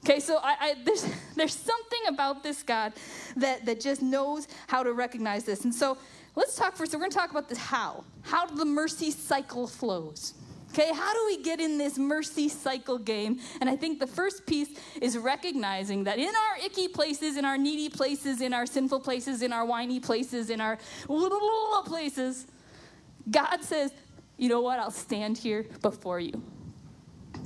Okay, 0.04 0.20
so 0.20 0.38
I, 0.42 0.56
I, 0.60 0.74
there's, 0.84 1.06
there's 1.36 1.54
something 1.54 2.00
about 2.08 2.42
this 2.42 2.62
God 2.62 2.92
that, 3.36 3.64
that 3.64 3.80
just 3.80 4.02
knows 4.02 4.48
how 4.66 4.82
to 4.82 4.92
recognize 4.92 5.44
this. 5.44 5.64
And 5.64 5.74
so 5.74 5.96
let's 6.34 6.56
talk 6.56 6.76
first. 6.76 6.92
So 6.92 6.98
we're 6.98 7.02
going 7.02 7.12
to 7.12 7.16
talk 7.16 7.30
about 7.30 7.48
this 7.48 7.58
how. 7.58 8.04
How 8.22 8.46
the 8.46 8.64
mercy 8.64 9.10
cycle 9.10 9.66
flows. 9.66 10.34
Okay, 10.72 10.90
how 10.94 11.12
do 11.12 11.26
we 11.26 11.42
get 11.42 11.60
in 11.60 11.76
this 11.76 11.98
mercy 11.98 12.48
cycle 12.48 12.96
game? 12.96 13.40
And 13.60 13.68
I 13.68 13.76
think 13.76 14.00
the 14.00 14.06
first 14.06 14.46
piece 14.46 14.70
is 15.02 15.18
recognizing 15.18 16.04
that 16.04 16.18
in 16.18 16.28
our 16.28 16.64
icky 16.64 16.88
places, 16.88 17.36
in 17.36 17.44
our 17.44 17.58
needy 17.58 17.90
places, 17.90 18.40
in 18.40 18.54
our 18.54 18.64
sinful 18.64 19.00
places, 19.00 19.42
in 19.42 19.52
our 19.52 19.66
whiny 19.66 20.00
places, 20.00 20.48
in 20.48 20.62
our 20.62 20.78
places, 21.84 22.46
God 23.30 23.62
says, 23.62 23.92
you 24.38 24.48
know 24.48 24.62
what? 24.62 24.78
I'll 24.78 24.90
stand 24.90 25.36
here 25.36 25.66
before 25.82 26.20
you. 26.20 26.42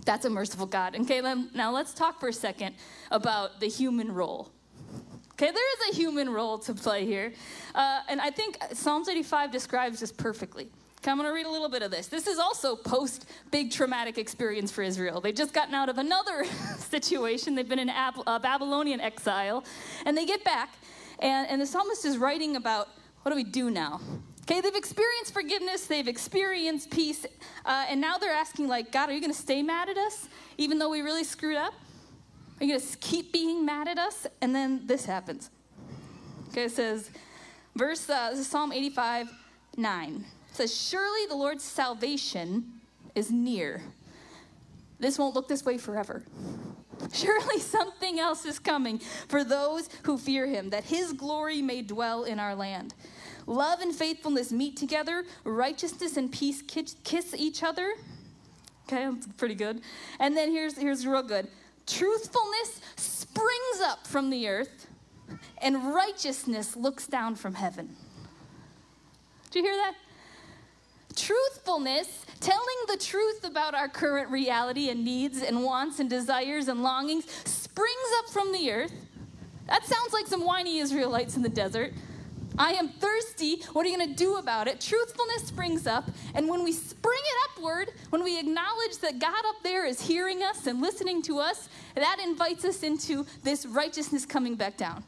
That's 0.04 0.24
a 0.24 0.30
merciful 0.30 0.66
God. 0.66 0.94
Okay, 0.94 1.20
now 1.52 1.72
let's 1.72 1.94
talk 1.94 2.20
for 2.20 2.28
a 2.28 2.32
second 2.32 2.76
about 3.10 3.58
the 3.58 3.66
human 3.66 4.12
role. 4.12 4.52
Okay, 5.32 5.50
there 5.50 5.72
is 5.74 5.94
a 5.94 6.00
human 6.00 6.30
role 6.30 6.58
to 6.58 6.72
play 6.72 7.04
here. 7.04 7.32
Uh, 7.74 8.02
and 8.08 8.20
I 8.20 8.30
think 8.30 8.56
Psalms 8.72 9.08
85 9.08 9.50
describes 9.50 9.98
this 9.98 10.12
perfectly. 10.12 10.70
I'm 11.04 11.18
going 11.18 11.28
to 11.28 11.34
read 11.34 11.46
a 11.46 11.50
little 11.50 11.68
bit 11.68 11.82
of 11.82 11.90
this. 11.90 12.08
This 12.08 12.26
is 12.26 12.38
also 12.38 12.74
post 12.74 13.26
big 13.50 13.70
traumatic 13.70 14.18
experience 14.18 14.72
for 14.72 14.82
Israel. 14.82 15.20
They've 15.20 15.34
just 15.34 15.52
gotten 15.52 15.74
out 15.74 15.88
of 15.88 15.98
another 15.98 16.44
situation. 16.78 17.54
They've 17.54 17.68
been 17.68 17.78
in 17.78 17.90
Ab- 17.90 18.22
uh, 18.26 18.38
Babylonian 18.38 19.00
exile, 19.00 19.64
and 20.04 20.16
they 20.16 20.26
get 20.26 20.42
back, 20.44 20.70
and, 21.20 21.48
and 21.48 21.60
the 21.60 21.66
psalmist 21.66 22.04
is 22.04 22.18
writing 22.18 22.56
about 22.56 22.88
what 23.22 23.30
do 23.30 23.36
we 23.36 23.44
do 23.44 23.70
now? 23.70 24.00
Okay, 24.42 24.60
they've 24.60 24.76
experienced 24.76 25.32
forgiveness, 25.32 25.86
they've 25.86 26.06
experienced 26.06 26.90
peace, 26.90 27.26
uh, 27.64 27.86
and 27.88 28.00
now 28.00 28.16
they're 28.16 28.32
asking, 28.32 28.68
like, 28.68 28.92
God, 28.92 29.08
are 29.08 29.12
you 29.12 29.20
going 29.20 29.32
to 29.32 29.38
stay 29.38 29.62
mad 29.62 29.88
at 29.88 29.98
us 29.98 30.28
even 30.58 30.78
though 30.78 30.90
we 30.90 31.02
really 31.02 31.24
screwed 31.24 31.56
up? 31.56 31.74
Are 32.60 32.64
you 32.64 32.72
going 32.72 32.80
to 32.80 32.96
keep 32.98 33.32
being 33.32 33.66
mad 33.66 33.88
at 33.88 33.98
us? 33.98 34.26
And 34.40 34.54
then 34.54 34.86
this 34.86 35.04
happens. 35.04 35.50
Okay, 36.48 36.64
it 36.64 36.72
says, 36.72 37.10
verse, 37.74 38.08
uh, 38.08 38.40
Psalm 38.42 38.72
85, 38.72 39.28
9 39.76 40.24
says, 40.56 40.74
Surely 40.74 41.26
the 41.28 41.36
Lord's 41.36 41.64
salvation 41.64 42.72
is 43.14 43.30
near. 43.30 43.82
This 44.98 45.18
won't 45.18 45.34
look 45.34 45.48
this 45.48 45.64
way 45.64 45.78
forever. 45.78 46.24
Surely 47.12 47.60
something 47.60 48.18
else 48.18 48.44
is 48.44 48.58
coming 48.58 48.98
for 49.28 49.44
those 49.44 49.88
who 50.04 50.16
fear 50.16 50.46
him, 50.46 50.70
that 50.70 50.84
his 50.84 51.12
glory 51.12 51.60
may 51.60 51.82
dwell 51.82 52.24
in 52.24 52.38
our 52.38 52.54
land. 52.54 52.94
Love 53.46 53.80
and 53.80 53.94
faithfulness 53.94 54.50
meet 54.50 54.76
together, 54.76 55.24
righteousness 55.44 56.16
and 56.16 56.32
peace 56.32 56.62
kiss 56.62 57.34
each 57.36 57.62
other. 57.62 57.94
Okay, 58.88 59.08
that's 59.10 59.26
pretty 59.36 59.54
good. 59.54 59.80
And 60.18 60.36
then 60.36 60.50
here's, 60.50 60.76
here's 60.76 61.06
real 61.06 61.22
good 61.22 61.48
truthfulness 61.86 62.80
springs 62.96 63.80
up 63.84 64.06
from 64.06 64.30
the 64.30 64.48
earth, 64.48 64.88
and 65.58 65.94
righteousness 65.94 66.74
looks 66.74 67.06
down 67.06 67.36
from 67.36 67.54
heaven. 67.54 67.94
Do 69.50 69.60
you 69.60 69.64
hear 69.64 69.76
that? 69.76 69.94
Truthfulness, 71.16 72.24
telling 72.40 72.76
the 72.88 72.98
truth 72.98 73.44
about 73.44 73.74
our 73.74 73.88
current 73.88 74.30
reality 74.30 74.90
and 74.90 75.04
needs 75.04 75.42
and 75.42 75.64
wants 75.64 75.98
and 75.98 76.08
desires 76.08 76.68
and 76.68 76.82
longings, 76.82 77.24
springs 77.44 77.96
up 78.18 78.30
from 78.30 78.52
the 78.52 78.70
earth. 78.70 78.92
That 79.66 79.84
sounds 79.84 80.12
like 80.12 80.26
some 80.26 80.44
whiny 80.44 80.78
Israelites 80.78 81.36
in 81.36 81.42
the 81.42 81.48
desert. 81.48 81.92
I 82.58 82.72
am 82.72 82.88
thirsty. 82.88 83.62
What 83.72 83.84
are 83.84 83.88
you 83.88 83.96
going 83.96 84.08
to 84.08 84.14
do 84.14 84.36
about 84.36 84.68
it? 84.68 84.80
Truthfulness 84.80 85.48
springs 85.48 85.86
up. 85.86 86.08
And 86.34 86.48
when 86.48 86.64
we 86.64 86.72
spring 86.72 87.18
it 87.18 87.50
upward, 87.50 87.90
when 88.10 88.22
we 88.24 88.38
acknowledge 88.38 88.98
that 89.02 89.18
God 89.18 89.44
up 89.46 89.56
there 89.62 89.84
is 89.84 90.00
hearing 90.00 90.42
us 90.42 90.66
and 90.66 90.80
listening 90.80 91.20
to 91.22 91.38
us, 91.38 91.68
that 91.94 92.18
invites 92.22 92.64
us 92.64 92.82
into 92.82 93.26
this 93.42 93.66
righteousness 93.66 94.24
coming 94.24 94.54
back 94.54 94.76
down. 94.76 95.04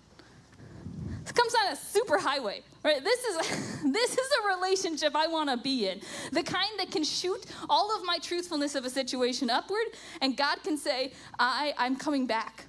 This 1.22 1.32
comes 1.32 1.54
on 1.54 1.72
a 1.72 1.76
super 1.76 2.18
highway, 2.18 2.62
right? 2.84 3.02
This 3.02 3.24
is 3.24 3.82
this 3.92 4.12
is 4.12 4.28
a 4.42 4.56
relationship 4.56 5.14
I 5.14 5.26
want 5.26 5.50
to 5.50 5.56
be 5.56 5.88
in. 5.88 6.00
The 6.32 6.42
kind 6.42 6.70
that 6.78 6.90
can 6.90 7.04
shoot 7.04 7.46
all 7.68 7.94
of 7.96 8.04
my 8.04 8.18
truthfulness 8.18 8.74
of 8.74 8.84
a 8.84 8.90
situation 8.90 9.50
upward, 9.50 9.86
and 10.20 10.36
God 10.36 10.62
can 10.62 10.76
say, 10.76 11.12
I, 11.38 11.74
I'm 11.78 11.96
coming 11.96 12.26
back. 12.26 12.64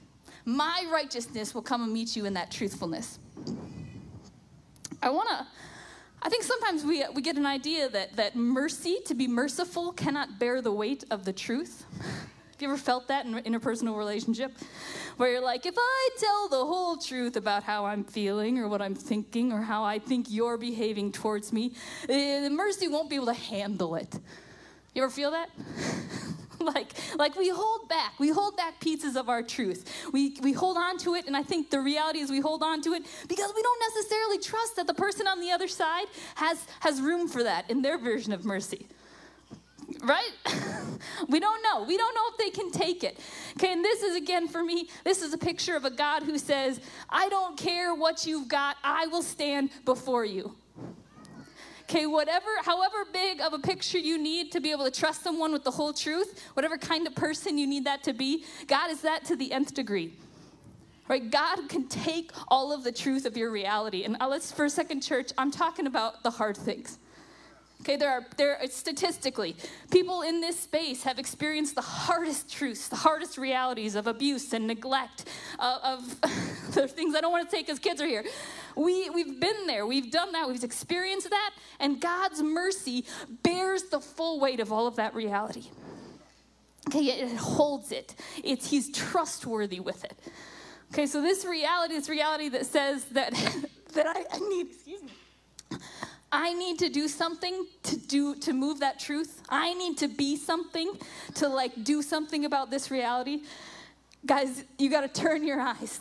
My 0.46 0.86
righteousness 0.92 1.54
will 1.54 1.62
come 1.62 1.84
and 1.84 1.94
meet 1.94 2.16
you 2.16 2.25
in 2.25 2.34
that 2.34 2.51
truthfulness. 2.51 3.20
I 5.01 5.10
want 5.10 5.30
to 5.30 5.48
I 6.22 6.30
think 6.30 6.44
sometimes 6.44 6.84
we, 6.84 7.06
we 7.13 7.22
get 7.22 7.38
an 7.38 7.46
idea 7.46 7.88
that, 7.89 8.16
that 8.18 8.36
mercy, 8.36 8.98
to 9.06 9.13
be 9.13 9.28
merciful, 9.28 9.94
cannot 9.94 10.38
bear 10.38 10.62
the 10.62 10.72
weight 10.72 11.06
of 11.12 11.24
the 11.24 11.32
truth. 11.32 11.86
Have 12.60 12.63
you 12.63 12.74
ever 12.74 12.78
felt 12.78 13.08
that 13.08 13.25
in 13.25 13.36
an 13.36 13.44
interpersonal 13.46 13.98
relationship? 13.98 14.51
Where 15.16 15.32
you're 15.32 15.42
like, 15.42 15.66
if 15.66 15.75
I 15.78 16.10
tell 16.18 16.50
the 16.50 16.58
whole 16.58 16.98
truth 16.98 17.38
about 17.38 17.63
how 17.63 17.86
I'm 17.86 18.04
feeling 18.04 18.58
or 18.58 18.68
what 18.68 18.82
I'm 18.82 18.96
thinking 18.96 19.54
or 19.54 19.62
how 19.62 19.86
I 19.86 19.98
think 19.98 20.25
you're 20.30 20.58
behaving 20.58 21.13
towards 21.13 21.54
me, 21.54 21.72
uh, 22.10 22.50
mercy 22.50 22.89
won't 22.89 23.10
be 23.10 23.16
able 23.16 23.28
to 23.28 23.34
handle 23.34 23.96
it. 23.96 24.13
You 24.94 25.04
ever 25.04 25.10
feel 25.10 25.32
that? 25.32 25.50
like, 26.60 26.92
like 27.16 27.38
we 27.38 27.48
hold 27.48 27.88
back. 27.88 28.20
We 28.20 28.28
hold 28.28 28.58
back 28.58 28.82
pieces 28.82 29.16
of 29.16 29.30
our 29.30 29.42
truth. 29.42 30.10
We, 30.12 30.36
we 30.42 30.51
hold 30.51 30.75
on 30.75 30.98
to 30.98 31.16
it, 31.16 31.28
and 31.28 31.38
I 31.38 31.44
think 31.44 31.70
the 31.70 31.80
reality 31.80 32.20
is 32.20 32.30
we 32.30 32.42
hold 32.42 32.62
on 32.62 32.82
to 32.82 32.92
it 32.92 33.04
because 33.30 33.54
we 33.56 33.62
don't 33.62 33.82
necessarily 33.96 34.38
trust 34.38 34.75
that 34.75 34.86
the 34.86 34.94
person 34.94 35.28
on 35.28 35.39
the 35.39 35.51
other 35.51 35.70
side 35.70 36.08
has, 36.36 36.68
has 36.82 37.00
room 37.00 37.30
for 37.30 37.42
that 37.42 37.72
in 37.72 37.82
their 37.84 37.98
version 37.98 38.34
of 38.34 38.44
mercy 38.44 38.89
right? 40.03 40.31
we 41.27 41.39
don't 41.39 41.62
know. 41.63 41.84
We 41.84 41.98
don't 41.98 42.15
know 42.15 42.22
if 42.31 42.38
they 42.38 42.50
can 42.50 42.72
take 42.72 43.03
it. 43.03 43.19
Okay, 43.58 43.74
and 43.74 43.84
this 43.84 44.01
is 44.03 44.15
again 44.15 44.48
for 44.48 44.63
me, 44.63 44.89
this 45.03 45.22
is 45.22 45.34
a 45.34 45.38
picture 45.38 45.75
of 45.75 45.86
a 45.86 45.91
God 45.91 46.24
who 46.24 46.38
says, 46.38 46.79
I 47.10 47.29
don't 47.29 47.58
care 47.58 47.93
what 47.96 48.25
you've 48.25 48.48
got, 48.48 48.77
I 48.84 49.08
will 49.08 49.22
stand 49.22 49.69
before 49.86 50.25
you. 50.25 50.55
Okay, 51.84 52.05
whatever, 52.05 52.50
however 52.63 52.98
big 53.12 53.41
of 53.41 53.53
a 53.53 53.58
picture 53.58 53.98
you 53.98 54.19
need 54.19 54.51
to 54.51 54.60
be 54.60 54.69
able 54.69 54.86
to 54.86 54.91
trust 54.91 55.24
someone 55.24 55.51
with 55.51 55.63
the 55.63 55.72
whole 55.72 55.91
truth, 55.91 56.39
whatever 56.53 56.77
kind 56.77 57.08
of 57.08 57.15
person 57.15 57.58
you 57.58 57.65
need 57.65 57.86
that 57.86 58.03
to 58.03 58.13
be, 58.13 58.46
God 58.67 58.91
is 58.91 59.01
that 59.01 59.25
to 59.25 59.36
the 59.36 59.51
nth 59.51 59.74
degree. 59.74 60.13
Right? 61.08 61.31
God 61.31 61.67
can 61.67 61.88
take 61.88 62.29
all 62.50 62.72
of 62.72 62.84
the 62.84 62.91
truth 62.91 63.25
of 63.25 63.36
your 63.36 63.50
reality. 63.50 64.03
And 64.03 64.17
uh, 64.19 64.27
let's, 64.27 64.51
for 64.51 64.65
a 64.65 64.69
second, 64.69 65.01
church, 65.01 65.31
I'm 65.36 65.50
talking 65.50 65.88
about 65.88 66.22
the 66.22 66.29
hard 66.29 66.55
things. 66.55 67.00
Okay, 67.81 67.95
there 67.95 68.12
are 68.12 68.25
there 68.36 68.59
statistically, 68.69 69.55
people 69.89 70.21
in 70.21 70.41
this 70.41 70.59
space 70.59 71.03
have 71.03 71.17
experienced 71.17 71.75
the 71.75 71.81
hardest 71.81 72.51
truths, 72.51 72.89
the 72.89 72.98
hardest 72.98 73.38
realities 73.38 73.95
of 73.95 74.05
abuse 74.05 74.51
and 74.51 74.67
neglect, 74.67 75.25
uh, 75.59 75.79
of 75.81 76.21
the 76.74 76.89
things 76.89 77.15
I 77.15 77.21
don't 77.21 77.31
want 77.31 77.50
to 77.50 77.55
say 77.55 77.62
because 77.62 77.79
kids 77.79 78.01
are 78.01 78.05
here. 78.05 78.25
We 78.75 79.09
we've 79.09 79.39
been 79.39 79.65
there, 79.65 79.86
we've 79.86 80.12
done 80.12 80.33
that, 80.33 80.50
we've 80.50 80.63
experienced 80.63 81.29
that, 81.29 81.51
and 81.79 82.01
God's 82.01 82.43
mercy 82.43 83.05
bears 83.43 83.83
the 83.83 84.01
full 84.01 84.41
weight 84.41 84.59
of 84.59 84.74
all 84.74 84.86
of 84.86 84.98
that 84.98 85.15
reality. 85.15 85.69
Okay, 86.89 87.05
it 87.05 87.38
holds 87.38 87.93
it. 87.93 88.13
It's 88.43 88.69
He's 88.69 88.91
trustworthy 88.91 89.79
with 89.79 90.03
it. 90.03 90.19
Okay, 90.91 91.05
so 91.05 91.21
this 91.21 91.45
reality, 91.45 91.93
this 91.93 92.09
reality 92.09 92.50
that 92.50 92.65
says 92.65 93.05
that 93.05 93.31
that 93.93 94.05
I, 94.05 94.25
I 94.31 94.39
need, 94.50 94.67
excuse 94.67 95.01
me. 95.01 95.12
I 96.31 96.53
need 96.53 96.79
to 96.79 96.89
do 96.89 97.07
something 97.07 97.65
to 97.83 97.98
do 97.98 98.36
to 98.36 98.53
move 98.53 98.81
that 98.81 99.00
truth. 99.00 99.41
I 99.50 99.74
need 99.74 99.98
to 100.00 100.07
be 100.07 100.36
something 100.36 100.93
to 101.36 101.48
like 101.48 101.83
do 101.83 102.01
something 102.01 102.45
about 102.45 102.69
this 102.69 102.91
reality. 102.91 103.41
Guys, 104.25 104.63
you 104.77 104.89
got 104.89 105.01
to 105.01 105.21
turn 105.21 105.45
your 105.45 105.59
eyes. 105.59 106.00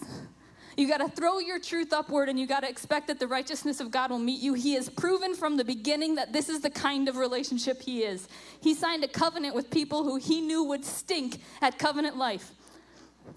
You 0.76 0.86
got 0.86 0.98
to 0.98 1.08
throw 1.08 1.40
your 1.40 1.58
truth 1.58 1.92
upward 1.92 2.28
and 2.28 2.38
you 2.38 2.46
got 2.46 2.60
to 2.60 2.68
expect 2.68 3.08
that 3.08 3.18
the 3.18 3.26
righteousness 3.26 3.80
of 3.80 3.90
God 3.90 4.10
will 4.10 4.20
meet 4.20 4.40
you. 4.40 4.54
He 4.54 4.74
has 4.74 4.88
proven 4.88 5.34
from 5.34 5.56
the 5.56 5.64
beginning 5.64 6.14
that 6.16 6.32
this 6.32 6.48
is 6.48 6.60
the 6.60 6.70
kind 6.70 7.08
of 7.08 7.16
relationship 7.16 7.82
He 7.82 8.04
is. 8.04 8.28
He 8.60 8.74
signed 8.74 9.02
a 9.02 9.08
covenant 9.08 9.56
with 9.56 9.70
people 9.70 10.04
who 10.04 10.16
He 10.16 10.40
knew 10.40 10.62
would 10.62 10.84
stink 10.84 11.40
at 11.60 11.80
covenant 11.80 12.16
life, 12.16 12.52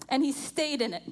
and 0.08 0.24
He 0.24 0.30
stayed 0.30 0.80
in 0.80 0.94
it. 0.94 1.02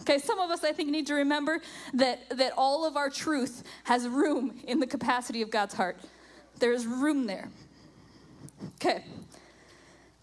Okay, 0.00 0.18
some 0.18 0.38
of 0.38 0.50
us, 0.50 0.64
I 0.64 0.72
think, 0.72 0.90
need 0.90 1.06
to 1.08 1.14
remember 1.14 1.60
that, 1.94 2.28
that 2.30 2.52
all 2.56 2.86
of 2.86 2.96
our 2.96 3.10
truth 3.10 3.62
has 3.84 4.08
room 4.08 4.58
in 4.66 4.80
the 4.80 4.86
capacity 4.86 5.42
of 5.42 5.50
God's 5.50 5.74
heart. 5.74 5.98
There's 6.58 6.86
room 6.86 7.26
there. 7.26 7.50
Okay, 8.76 9.04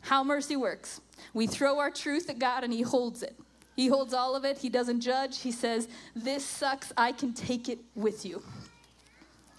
how 0.01 0.23
mercy 0.23 0.55
works. 0.55 1.01
We 1.33 1.47
throw 1.47 1.79
our 1.79 1.91
truth 1.91 2.29
at 2.29 2.39
God 2.39 2.63
and 2.63 2.73
He 2.73 2.81
holds 2.81 3.23
it. 3.23 3.35
He 3.75 3.87
holds 3.87 4.13
all 4.13 4.35
of 4.35 4.43
it. 4.43 4.57
He 4.57 4.69
doesn't 4.69 5.01
judge. 5.01 5.41
He 5.41 5.51
says, 5.51 5.87
This 6.15 6.43
sucks. 6.43 6.91
I 6.97 7.11
can 7.11 7.33
take 7.33 7.69
it 7.69 7.79
with 7.95 8.25
you. 8.25 8.41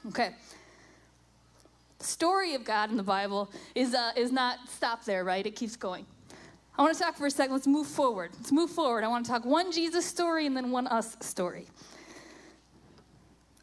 Okay. 0.09 0.35
The 1.99 2.05
story 2.05 2.55
of 2.55 2.65
God 2.65 2.91
in 2.91 2.97
the 2.97 3.03
Bible 3.03 3.51
is, 3.75 3.95
uh, 3.95 4.13
is 4.17 4.33
not 4.33 4.59
stop 4.69 5.05
there, 5.05 5.25
right? 5.25 5.47
It 5.47 5.55
keeps 5.57 5.77
going. 5.77 6.07
I 6.79 6.83
want 6.83 6.97
to 6.97 7.03
talk 7.03 7.17
for 7.17 7.27
a 7.27 7.31
second. 7.31 7.53
Let's 7.53 7.67
move 7.67 7.89
forward. 7.89 8.31
Let's 8.37 8.53
move 8.53 8.71
forward. 8.71 9.03
I 9.03 9.09
want 9.09 9.27
to 9.27 9.33
talk 9.33 9.45
one 9.45 9.73
Jesus 9.73 10.07
story 10.07 10.47
and 10.47 10.57
then 10.57 10.71
one 10.71 10.87
us 10.87 11.17
story. 11.21 11.67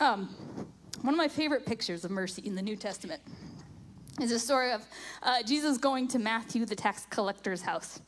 Um, 0.02 0.36
one 1.02 1.14
of 1.14 1.18
my 1.18 1.30
favorite 1.30 1.66
pictures 1.66 2.04
of 2.04 2.12
mercy 2.12 2.42
in 2.42 2.56
the 2.56 2.62
New 2.62 2.76
Testament 2.76 3.22
is 4.22 4.32
a 4.32 4.40
story 4.40 4.74
of 4.74 4.86
uh, 5.24 5.42
Jesus 5.44 5.78
going 5.78 6.10
to 6.10 6.20
Matthew, 6.20 6.66
the 6.66 6.76
tax 6.76 7.08
collector's 7.10 7.62
house. 7.62 8.02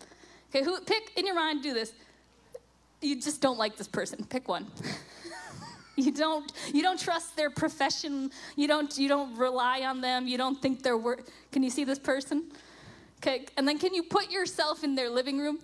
Okay, 0.50 0.66
who 0.66 0.78
pick 0.82 1.14
in 1.16 1.26
your 1.26 1.36
mind? 1.36 1.64
Do 1.64 1.74
this. 1.74 1.94
You 3.02 3.22
just 3.22 3.40
don't 3.42 3.58
like 3.58 3.78
this 3.78 3.88
person. 3.88 4.26
Pick 4.30 4.50
one. 4.50 4.68
you 5.96 6.12
don't. 6.12 6.52
You 6.74 6.82
don't 6.82 7.00
trust 7.00 7.38
their 7.38 7.50
profession. 7.50 8.30
You 8.58 8.68
don't. 8.68 8.98
You 8.98 9.08
don't 9.08 9.38
rely 9.38 9.82
on 9.82 10.02
them. 10.02 10.28
You 10.28 10.38
don't 10.38 10.62
think 10.62 10.84
they're 10.84 10.98
worth. 10.98 11.30
Can 11.52 11.64
you 11.64 11.70
see 11.70 11.86
this 11.86 12.00
person? 12.00 12.52
Okay, 13.18 13.46
and 13.58 13.68
then 13.68 13.80
can 13.80 13.94
you 13.94 14.04
put 14.04 14.32
yourself 14.32 14.84
in 14.84 14.96
their 14.96 15.10
living 15.10 15.40
room? 15.40 15.60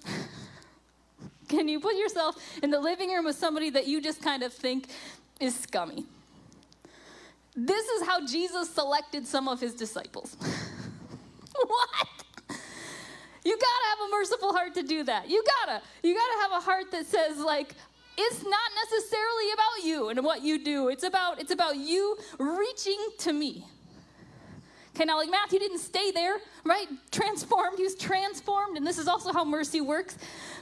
can 1.48 1.68
you 1.68 1.80
put 1.80 1.96
yourself 1.96 2.36
in 2.64 2.72
the 2.72 2.80
living 2.80 3.10
room 3.12 3.26
with 3.26 3.36
somebody 3.36 3.70
that 3.70 3.88
you 3.88 4.02
just 4.02 4.22
kind 4.22 4.44
of 4.44 4.54
think 4.54 4.88
is 5.40 5.56
scummy? 5.56 6.06
This 7.56 7.86
is 7.88 8.08
how 8.08 8.26
Jesus 8.26 8.70
selected 8.70 9.28
some 9.28 9.48
of 9.48 9.62
his 9.62 9.76
disciples. 9.76 10.36
what? 11.66 12.08
You 13.46 13.58
gotta 13.58 13.90
have 13.90 14.08
a 14.08 14.12
merciful 14.12 14.54
heart 14.54 14.74
to 14.76 14.84
do 14.84 15.04
that. 15.04 15.30
You 15.30 15.44
gotta. 15.60 15.82
You 16.02 16.16
gotta 16.16 16.42
have 16.42 16.52
a 16.62 16.66
heart 16.66 16.92
that 16.92 17.06
says, 17.06 17.38
like, 17.38 17.76
it's 18.18 18.44
not 18.44 18.72
necessarily 18.84 19.52
about 19.54 19.86
you 19.86 20.10
and 20.10 20.24
what 20.24 20.44
you 20.44 20.64
do. 20.64 20.88
It's 20.90 21.04
about 21.04 21.40
it's 21.40 21.52
about 21.52 21.78
you 21.78 22.18
reaching 22.40 23.00
to 23.20 23.34
me. 23.34 23.66
Okay, 24.96 25.06
now 25.06 25.18
like 25.18 25.32
Matthew 25.32 25.58
didn't 25.58 25.80
stay 25.80 26.12
there, 26.12 26.38
right? 26.64 26.88
Transformed, 27.12 27.78
he 27.78 27.84
was 27.84 27.96
transformed, 27.96 28.78
and 28.78 28.86
this 28.86 29.00
is 29.00 29.08
also 29.08 29.34
how 29.34 29.44
mercy 29.44 29.82
works. 29.82 30.18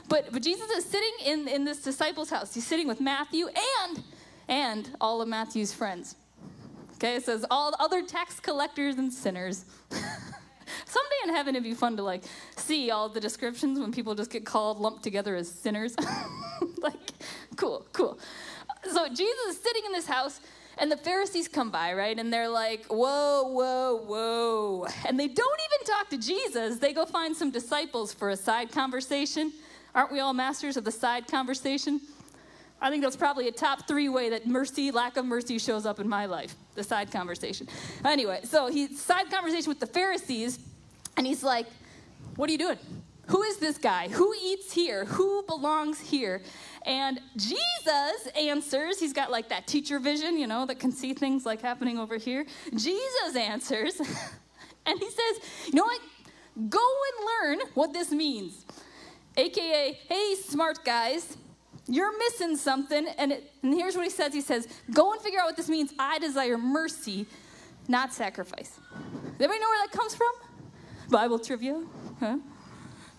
But 0.08 0.32
but 0.32 0.42
Jesus 0.42 0.70
is 0.70 0.84
sitting 0.84 1.12
in, 1.24 1.48
in 1.48 1.64
this 1.64 1.82
disciples' 1.82 2.30
house. 2.30 2.54
He's 2.54 2.66
sitting 2.66 2.88
with 2.88 3.00
Matthew 3.00 3.48
and 3.84 4.02
and 4.48 4.90
all 5.00 5.20
of 5.20 5.28
Matthew's 5.28 5.74
friends. 5.74 6.16
Okay, 6.94 7.16
it 7.16 7.24
says 7.24 7.44
all 7.50 7.74
other 7.78 8.02
tax 8.02 8.40
collectors 8.40 8.96
and 8.96 9.12
sinners. 9.12 9.66
Someday 9.90 11.16
in 11.24 11.34
heaven 11.34 11.54
it'd 11.54 11.64
be 11.64 11.74
fun 11.74 11.96
to 11.98 12.02
like 12.02 12.22
see 12.56 12.90
all 12.90 13.08
the 13.08 13.20
descriptions 13.20 13.78
when 13.78 13.92
people 13.92 14.14
just 14.14 14.30
get 14.30 14.46
called 14.46 14.78
lumped 14.78 15.02
together 15.02 15.36
as 15.36 15.50
sinners. 15.50 15.94
like, 16.78 17.12
cool, 17.56 17.86
cool. 17.92 18.18
So 18.90 19.08
Jesus 19.08 19.46
is 19.48 19.60
sitting 19.60 19.82
in 19.84 19.92
this 19.92 20.06
house 20.06 20.40
and 20.82 20.90
the 20.90 20.96
Pharisees 20.96 21.46
come 21.46 21.70
by, 21.70 21.94
right? 21.94 22.18
And 22.18 22.32
they're 22.32 22.48
like, 22.48 22.86
whoa, 22.86 23.44
whoa, 23.44 24.02
whoa. 24.04 24.86
And 25.06 25.18
they 25.18 25.28
don't 25.28 25.60
even 25.70 25.86
talk 25.86 26.10
to 26.10 26.18
Jesus. 26.18 26.80
They 26.80 26.92
go 26.92 27.06
find 27.06 27.36
some 27.36 27.52
disciples 27.52 28.12
for 28.12 28.30
a 28.30 28.36
side 28.36 28.72
conversation. 28.72 29.52
Aren't 29.94 30.10
we 30.10 30.18
all 30.18 30.34
masters 30.34 30.76
of 30.76 30.82
the 30.82 30.90
side 30.90 31.28
conversation? 31.28 32.00
I 32.80 32.90
think 32.90 33.04
that's 33.04 33.14
probably 33.14 33.46
a 33.46 33.52
top 33.52 33.86
three 33.86 34.08
way 34.08 34.30
that 34.30 34.48
mercy, 34.48 34.90
lack 34.90 35.16
of 35.16 35.24
mercy, 35.24 35.56
shows 35.60 35.86
up 35.86 36.00
in 36.00 36.08
my 36.08 36.26
life 36.26 36.56
the 36.74 36.82
side 36.82 37.12
conversation. 37.12 37.68
Anyway, 38.04 38.40
so 38.42 38.66
he 38.66 38.92
side 38.96 39.30
conversation 39.30 39.68
with 39.68 39.78
the 39.78 39.86
Pharisees, 39.86 40.58
and 41.16 41.24
he's 41.24 41.44
like, 41.44 41.66
What 42.34 42.48
are 42.48 42.52
you 42.52 42.58
doing? 42.58 42.78
Who 43.26 43.42
is 43.42 43.58
this 43.58 43.78
guy? 43.78 44.08
Who 44.08 44.34
eats 44.42 44.72
here? 44.72 45.04
Who 45.04 45.42
belongs 45.44 46.00
here? 46.00 46.42
And 46.84 47.20
Jesus 47.36 48.26
answers. 48.36 48.98
He's 48.98 49.12
got 49.12 49.30
like 49.30 49.48
that 49.50 49.66
teacher 49.66 49.98
vision, 49.98 50.36
you 50.36 50.46
know, 50.46 50.66
that 50.66 50.80
can 50.80 50.90
see 50.90 51.14
things 51.14 51.46
like 51.46 51.62
happening 51.62 51.98
over 51.98 52.16
here. 52.16 52.44
Jesus 52.74 53.36
answers, 53.36 54.00
and 54.86 54.98
he 54.98 55.10
says, 55.10 55.66
You 55.66 55.74
know 55.74 55.84
what? 55.84 56.00
Go 56.68 56.80
and 56.80 57.58
learn 57.60 57.68
what 57.74 57.92
this 57.92 58.10
means. 58.10 58.66
AKA, 59.36 59.98
hey, 60.08 60.34
smart 60.34 60.84
guys, 60.84 61.36
you're 61.86 62.16
missing 62.18 62.56
something. 62.56 63.06
And, 63.18 63.32
it, 63.32 63.50
and 63.62 63.72
here's 63.72 63.96
what 63.96 64.04
he 64.04 64.10
says 64.10 64.34
He 64.34 64.40
says, 64.40 64.66
Go 64.92 65.12
and 65.12 65.20
figure 65.22 65.40
out 65.40 65.46
what 65.46 65.56
this 65.56 65.68
means. 65.68 65.92
I 65.98 66.18
desire 66.18 66.58
mercy, 66.58 67.26
not 67.86 68.12
sacrifice. 68.12 68.80
Does 68.98 69.40
anybody 69.40 69.60
know 69.60 69.68
where 69.68 69.86
that 69.86 69.92
comes 69.96 70.14
from? 70.16 70.32
Bible 71.08 71.38
trivia? 71.38 71.82
Huh? 72.18 72.38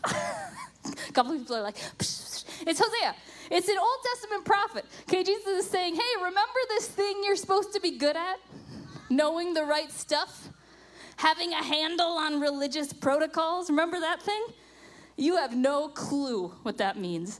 A 0.05 1.11
couple 1.13 1.33
of 1.33 1.39
people 1.39 1.55
are 1.55 1.61
like, 1.61 1.77
Psh, 1.77 1.97
psh. 1.97 2.67
it's 2.67 2.79
Hosea. 2.79 3.15
It's 3.51 3.67
an 3.67 3.77
Old 3.77 3.99
Testament 4.03 4.45
prophet. 4.45 4.85
Okay, 5.03 5.23
Jesus 5.23 5.65
is 5.65 5.69
saying, 5.69 5.95
hey, 5.95 6.01
remember 6.17 6.59
this 6.69 6.87
thing 6.87 7.21
you're 7.23 7.35
supposed 7.35 7.73
to 7.73 7.79
be 7.79 7.97
good 7.97 8.15
at? 8.15 8.39
Knowing 9.09 9.53
the 9.53 9.63
right 9.63 9.91
stuff? 9.91 10.49
Having 11.17 11.51
a 11.51 11.63
handle 11.63 12.17
on 12.17 12.39
religious 12.39 12.91
protocols? 12.91 13.69
Remember 13.69 13.99
that 13.99 14.21
thing? 14.21 14.43
You 15.15 15.35
have 15.35 15.55
no 15.55 15.89
clue 15.89 16.47
what 16.63 16.77
that 16.77 16.97
means. 16.97 17.39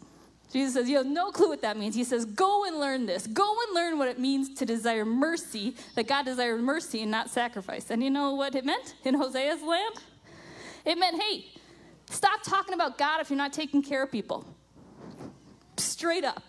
Jesus 0.51 0.75
says, 0.75 0.87
You 0.87 0.97
have 0.97 1.07
no 1.07 1.31
clue 1.31 1.49
what 1.49 1.63
that 1.63 1.77
means. 1.77 1.95
He 1.95 2.03
says, 2.03 2.25
Go 2.25 2.65
and 2.65 2.79
learn 2.79 3.07
this. 3.07 3.25
Go 3.25 3.55
and 3.65 3.75
learn 3.75 3.97
what 3.97 4.07
it 4.07 4.19
means 4.19 4.53
to 4.59 4.65
desire 4.65 5.03
mercy, 5.03 5.75
that 5.95 6.07
God 6.07 6.25
desires 6.25 6.61
mercy 6.61 7.01
and 7.01 7.09
not 7.09 7.31
sacrifice. 7.31 7.89
And 7.89 8.03
you 8.03 8.11
know 8.11 8.35
what 8.35 8.53
it 8.53 8.63
meant 8.63 8.93
in 9.03 9.15
Hosea's 9.15 9.63
land? 9.63 9.95
It 10.85 10.99
meant, 10.99 11.21
hey, 11.21 11.45
stop 12.13 12.43
talking 12.43 12.73
about 12.73 12.97
God 12.97 13.21
if 13.21 13.29
you're 13.29 13.37
not 13.37 13.53
taking 13.53 13.81
care 13.81 14.03
of 14.03 14.11
people. 14.11 14.45
Straight 15.77 16.23
up. 16.23 16.43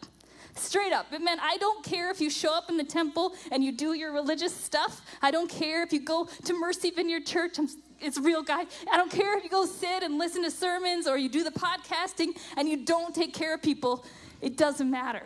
Straight 0.57 0.93
up. 0.93 1.13
It 1.13 1.21
meant 1.21 1.41
I 1.43 1.57
don't 1.57 1.85
care 1.85 2.11
if 2.11 2.21
you 2.21 2.31
show 2.31 2.55
up 2.55 2.71
in 2.71 2.77
the 2.77 2.85
temple 2.85 3.35
and 3.51 3.65
you 3.65 3.73
do 3.73 3.95
your 3.95 4.13
religious 4.13 4.55
stuff. 4.55 5.03
I 5.21 5.31
don't 5.31 5.51
care 5.51 5.83
if 5.83 5.93
you 5.93 6.01
go 6.01 6.29
to 6.45 6.53
Mercy 6.59 6.91
Vineyard 6.91 7.27
Church. 7.27 7.59
I'm 7.59 7.69
it's 8.01 8.19
real 8.19 8.43
guy. 8.43 8.67
I 8.93 8.97
don't 8.97 9.11
care 9.11 9.37
if 9.39 9.45
you 9.45 9.51
go 9.51 9.65
sit 9.65 10.03
and 10.03 10.19
listen 10.19 10.43
to 10.43 10.51
sermons 10.51 11.07
or 11.07 11.17
you 11.17 11.29
do 11.29 11.43
the 11.43 11.51
podcasting 11.51 12.39
and 12.57 12.69
you 12.69 12.85
don't 12.85 13.15
take 13.15 13.33
care 13.33 13.55
of 13.55 13.63
people. 13.63 14.05
It 14.43 14.57
doesn't 14.57 14.91
matter. 14.91 15.23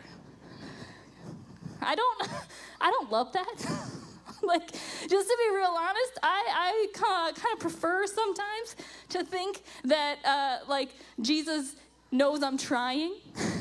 I 1.83 1.95
don't 1.95 2.29
I 2.81 2.91
don't 2.91 3.11
love 3.11 3.33
that. 3.33 3.89
like 4.43 4.71
just 4.73 5.29
to 5.29 5.37
be 5.49 5.57
real 5.57 5.77
honest, 5.79 6.19
I 6.23 6.45
I 6.49 6.87
kind 6.93 7.53
of 7.53 7.61
prefer 7.61 8.07
sometimes 8.07 8.77
to 9.11 9.25
think 9.25 9.63
that 9.85 10.19
uh, 10.25 10.59
like 10.69 10.91
Jesus 11.21 11.77
knows 12.11 12.43
I'm 12.43 12.59
trying. 12.59 13.15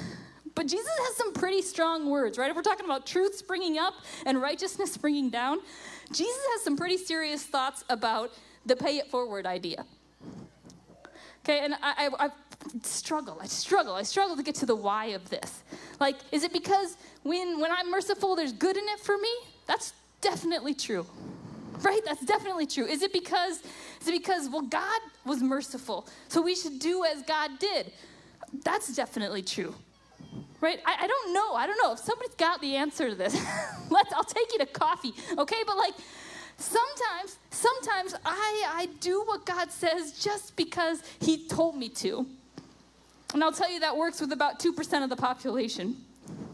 But 0.57 0.65
Jesus 0.65 0.89
has 0.89 1.15
some 1.15 1.33
pretty 1.33 1.61
strong 1.61 2.09
words, 2.09 2.39
right? 2.39 2.49
If 2.49 2.55
we're 2.55 2.63
talking 2.63 2.85
about 2.85 3.05
truth 3.05 3.35
springing 3.35 3.77
up 3.77 3.93
and 4.25 4.41
righteousness 4.41 4.91
springing 4.91 5.29
down, 5.29 5.59
Jesus 6.11 6.41
has 6.53 6.63
some 6.63 6.75
pretty 6.75 6.97
serious 6.97 7.43
thoughts 7.43 7.85
about 7.91 8.31
the 8.65 8.75
pay 8.75 8.97
it 8.97 9.11
forward 9.11 9.45
idea. 9.45 9.85
Okay, 11.43 11.59
and 11.63 11.75
I, 11.75 12.09
I, 12.19 12.25
I 12.25 12.29
struggle, 12.81 13.37
I 13.39 13.45
struggle, 13.45 13.93
I 13.93 14.01
struggle 14.01 14.35
to 14.35 14.41
get 14.41 14.55
to 14.55 14.65
the 14.65 14.75
why 14.75 15.05
of 15.07 15.29
this. 15.29 15.63
Like, 15.99 16.15
is 16.31 16.43
it 16.43 16.51
because 16.51 16.97
when, 17.21 17.59
when 17.59 17.71
I'm 17.71 17.91
merciful, 17.91 18.35
there's 18.35 18.51
good 18.51 18.77
in 18.77 18.83
it 18.87 18.99
for 18.99 19.15
me? 19.15 19.29
That's 19.67 19.93
definitely 20.21 20.73
true. 20.73 21.05
Right? 21.81 22.01
That's 22.05 22.25
definitely 22.25 22.65
true. 22.65 22.85
Is 22.85 23.03
it 23.03 23.13
because 23.13 23.61
is 24.01 24.07
it 24.07 24.11
because 24.11 24.49
well 24.49 24.63
God 24.63 24.99
was 25.25 25.41
merciful, 25.41 26.07
so 26.27 26.41
we 26.41 26.55
should 26.55 26.79
do 26.79 27.05
as 27.05 27.21
God 27.23 27.51
did? 27.59 27.91
That's 28.63 28.95
definitely 28.95 29.43
true. 29.43 29.75
Right? 30.59 30.79
I, 30.85 31.03
I 31.03 31.07
don't 31.07 31.33
know. 31.33 31.53
I 31.53 31.67
don't 31.67 31.77
know. 31.83 31.93
If 31.93 31.99
somebody's 31.99 32.33
got 32.35 32.61
the 32.61 32.75
answer 32.75 33.09
to 33.09 33.15
this, 33.15 33.33
let's 33.91 34.11
I'll 34.11 34.23
take 34.23 34.51
you 34.53 34.59
to 34.59 34.65
coffee. 34.65 35.13
Okay, 35.37 35.63
but 35.67 35.77
like 35.77 35.93
Sometimes, 36.57 37.37
sometimes 37.51 38.15
I, 38.25 38.63
I 38.67 38.87
do 38.99 39.21
what 39.25 39.45
God 39.45 39.71
says 39.71 40.13
just 40.13 40.55
because 40.55 41.03
He 41.19 41.47
told 41.47 41.75
me 41.75 41.87
to. 41.89 42.25
And 43.33 43.43
I'll 43.43 43.51
tell 43.51 43.71
you 43.71 43.81
that 43.81 43.95
works 43.95 44.19
with 44.19 44.31
about 44.31 44.59
2% 44.59 45.03
of 45.03 45.09
the 45.09 45.15
population. 45.15 45.97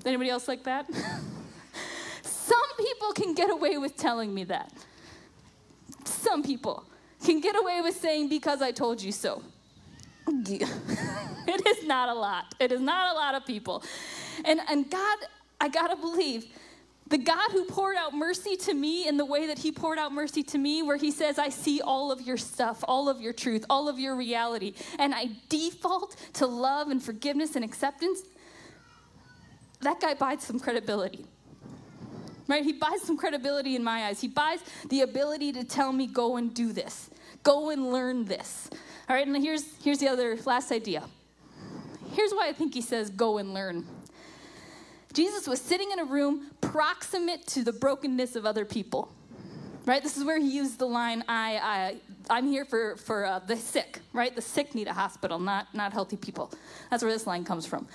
Anybody 0.06 0.30
else 0.30 0.48
like 0.48 0.64
that? 0.64 0.90
People 3.04 3.26
can 3.26 3.34
get 3.34 3.52
away 3.52 3.78
with 3.78 3.98
telling 3.98 4.34
me 4.34 4.46
that. 4.46 4.72
Some 6.06 6.42
people 6.42 6.86
can 7.22 7.42
get 7.42 7.60
away 7.60 7.82
with 7.82 7.98
saying, 7.98 8.30
because 8.30 8.62
I 8.62 8.72
told 8.72 9.02
you 9.02 9.12
so. 9.12 9.44
it 10.26 11.68
is 11.68 11.86
not 11.86 12.08
a 12.08 12.14
lot. 12.14 12.56
It 12.62 12.72
is 12.72 12.80
not 12.80 13.14
a 13.14 13.16
lot 13.16 13.36
of 13.36 13.46
people. 13.46 13.84
And, 14.46 14.62
and 14.70 14.90
God, 14.90 15.18
I 15.60 15.68
gotta 15.68 15.98
believe, 15.98 16.46
the 17.08 17.18
God 17.18 17.52
who 17.52 17.66
poured 17.66 17.98
out 17.98 18.14
mercy 18.14 18.56
to 18.56 18.74
me 18.74 19.06
in 19.06 19.18
the 19.18 19.26
way 19.26 19.48
that 19.48 19.60
He 19.60 19.74
poured 19.74 19.98
out 19.98 20.14
mercy 20.14 20.42
to 20.44 20.58
me, 20.58 20.82
where 20.82 20.98
He 20.98 21.12
says, 21.12 21.38
I 21.38 21.50
see 21.50 21.82
all 21.82 22.10
of 22.10 22.22
your 22.22 22.38
stuff, 22.38 22.86
all 22.88 23.10
of 23.10 23.20
your 23.20 23.34
truth, 23.34 23.66
all 23.70 23.90
of 23.90 24.00
your 24.00 24.16
reality, 24.16 24.76
and 24.98 25.14
I 25.14 25.32
default 25.50 26.16
to 26.36 26.48
love 26.48 26.88
and 26.88 27.04
forgiveness 27.04 27.58
and 27.58 27.66
acceptance, 27.66 28.22
that 29.82 30.00
guy 30.00 30.14
buys 30.14 30.44
some 30.44 30.58
credibility. 30.58 31.26
Right? 32.48 32.64
He 32.64 32.74
buys 32.74 33.02
some 33.02 33.18
credibility 33.18 33.76
in 33.76 33.84
my 33.84 34.06
eyes. 34.06 34.20
He 34.20 34.28
buys 34.28 34.60
the 34.90 35.02
ability 35.02 35.54
to 35.54 35.64
tell 35.64 35.92
me, 35.92 36.08
go 36.08 36.38
and 36.38 36.54
do 36.54 36.74
this, 36.74 37.10
go 37.44 37.70
and 37.70 37.92
learn 37.92 38.26
this. 38.26 38.70
All 39.10 39.16
right, 39.16 39.26
and 39.26 39.36
here's, 39.38 39.64
here's 39.84 40.00
the 40.00 40.08
other 40.08 40.38
last 40.46 40.72
idea. 40.72 41.04
Here's 42.12 42.32
why 42.32 42.48
I 42.50 42.54
think 42.54 42.74
he 42.74 42.82
says, 42.82 43.10
go 43.10 43.38
and 43.38 43.54
learn. 43.54 43.86
Jesus 45.14 45.48
was 45.48 45.62
sitting 45.62 45.92
in 45.92 46.00
a 46.00 46.06
room 46.06 46.52
proximate 46.62 47.46
to 47.48 47.64
the 47.64 47.74
brokenness 47.74 48.36
of 48.36 48.46
other 48.46 48.66
people. 48.66 49.12
Right? 49.86 50.02
This 50.02 50.18
is 50.18 50.24
where 50.24 50.40
he 50.40 50.50
used 50.50 50.80
the 50.80 50.88
line, 50.88 51.24
I, 51.28 51.58
I, 51.58 51.96
I'm 52.30 52.48
here 52.48 52.64
for, 52.64 52.96
for 52.96 53.26
uh, 53.26 53.40
the 53.40 53.58
sick, 53.58 54.00
right? 54.14 54.34
The 54.34 54.42
sick 54.42 54.76
need 54.76 54.88
a 54.88 54.94
hospital, 54.94 55.40
not, 55.40 55.74
not 55.74 55.92
healthy 55.92 56.16
people. 56.16 56.52
That's 56.90 57.04
where 57.04 57.12
this 57.12 57.28
line 57.28 57.44
comes 57.44 57.66
from. 57.66 57.88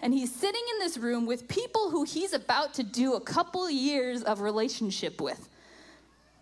And 0.00 0.12
he's 0.12 0.34
sitting 0.34 0.60
in 0.74 0.78
this 0.78 0.98
room 0.98 1.26
with 1.26 1.48
people 1.48 1.90
who 1.90 2.04
he's 2.04 2.32
about 2.32 2.74
to 2.74 2.82
do 2.82 3.14
a 3.14 3.20
couple 3.20 3.68
years 3.70 4.22
of 4.22 4.40
relationship 4.40 5.20
with. 5.20 5.48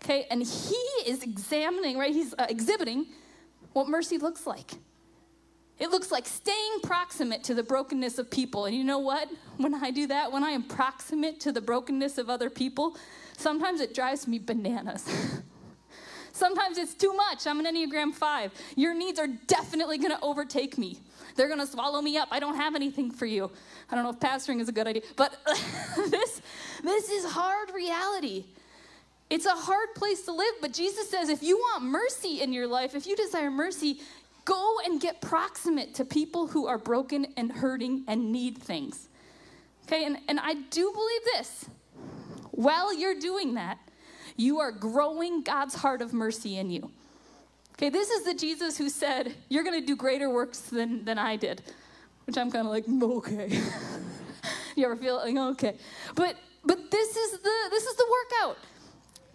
Okay, 0.03 0.27
and 0.29 0.43
he 0.43 0.75
is 1.07 1.23
examining, 1.23 1.97
right? 1.97 2.13
He's 2.13 2.33
uh, 2.37 2.45
exhibiting 2.49 3.07
what 3.73 3.87
mercy 3.87 4.17
looks 4.17 4.45
like. 4.45 4.71
It 5.77 5.89
looks 5.89 6.11
like 6.11 6.25
staying 6.25 6.79
proximate 6.83 7.43
to 7.45 7.53
the 7.53 7.63
brokenness 7.63 8.17
of 8.17 8.29
people. 8.31 8.65
And 8.65 8.75
you 8.75 8.83
know 8.83 8.99
what? 8.99 9.29
When 9.57 9.73
I 9.73 9.91
do 9.91 10.07
that, 10.07 10.31
when 10.31 10.43
I 10.43 10.51
am 10.51 10.63
proximate 10.63 11.39
to 11.41 11.51
the 11.51 11.59
brokenness 11.59 12.17
of 12.17 12.29
other 12.29 12.49
people, 12.49 12.95
sometimes 13.37 13.81
it 13.81 13.93
drives 13.93 14.27
me 14.27 14.39
bananas. 14.39 15.05
sometimes 16.31 16.77
it's 16.77 16.93
too 16.93 17.13
much. 17.13 17.45
I'm 17.45 17.59
an 17.59 17.65
Enneagram 17.65 18.13
5. 18.13 18.51
Your 18.77 18.93
needs 18.93 19.19
are 19.19 19.27
definitely 19.27 19.97
going 19.97 20.11
to 20.11 20.21
overtake 20.21 20.77
me. 20.77 20.99
They're 21.35 21.47
going 21.47 21.59
to 21.59 21.67
swallow 21.67 22.01
me 22.01 22.17
up. 22.17 22.29
I 22.31 22.39
don't 22.39 22.55
have 22.55 22.75
anything 22.75 23.11
for 23.11 23.25
you. 23.25 23.51
I 23.89 23.95
don't 23.95 24.03
know 24.03 24.11
if 24.11 24.19
pastoring 24.19 24.59
is 24.61 24.69
a 24.69 24.71
good 24.71 24.87
idea, 24.87 25.03
but 25.15 25.35
this, 26.09 26.41
this 26.83 27.09
is 27.09 27.25
hard 27.25 27.71
reality. 27.73 28.45
It's 29.29 29.45
a 29.45 29.55
hard 29.55 29.95
place 29.95 30.21
to 30.23 30.31
live, 30.31 30.53
but 30.61 30.71
Jesus 30.71 31.09
says 31.09 31.29
if 31.29 31.43
you 31.43 31.57
want 31.57 31.83
mercy 31.83 32.41
in 32.41 32.53
your 32.53 32.67
life, 32.67 32.95
if 32.95 33.07
you 33.07 33.15
desire 33.15 33.51
mercy, 33.51 33.99
Go 34.45 34.77
and 34.85 35.01
get 35.01 35.21
proximate 35.21 35.95
to 35.95 36.05
people 36.05 36.45
who 36.47 36.67
are 36.67 36.77
broken 36.77 37.25
and 37.35 37.51
hurting 37.51 38.03
and 38.07 38.31
need 38.31 38.59
things. 38.59 39.09
Okay, 39.87 40.05
and, 40.05 40.19
and 40.27 40.39
I 40.39 40.53
do 40.53 40.91
believe 40.93 41.21
this. 41.33 41.65
While 42.51 42.93
you're 42.93 43.19
doing 43.19 43.55
that, 43.55 43.79
you 44.37 44.59
are 44.59 44.71
growing 44.71 45.41
God's 45.41 45.75
heart 45.75 46.01
of 46.01 46.13
mercy 46.13 46.57
in 46.57 46.69
you. 46.69 46.91
Okay, 47.75 47.89
this 47.89 48.09
is 48.09 48.23
the 48.23 48.33
Jesus 48.33 48.77
who 48.77 48.89
said, 48.89 49.35
You're 49.49 49.63
going 49.63 49.79
to 49.79 49.85
do 49.85 49.97
greater 49.97 50.29
works 50.29 50.59
than, 50.59 51.03
than 51.03 51.17
I 51.17 51.35
did, 51.35 51.61
which 52.25 52.37
I'm 52.37 52.49
kind 52.49 52.65
of 52.65 52.71
like, 52.71 52.85
okay. 52.87 53.61
you 54.77 54.85
ever 54.85 54.95
feel 54.95 55.17
like, 55.17 55.35
okay? 55.35 55.75
But 56.15 56.37
but 56.63 56.89
this 56.89 57.15
is 57.15 57.39
the 57.39 57.53
this 57.69 57.85
is 57.85 57.95
the 57.95 58.05
workout. 58.09 58.57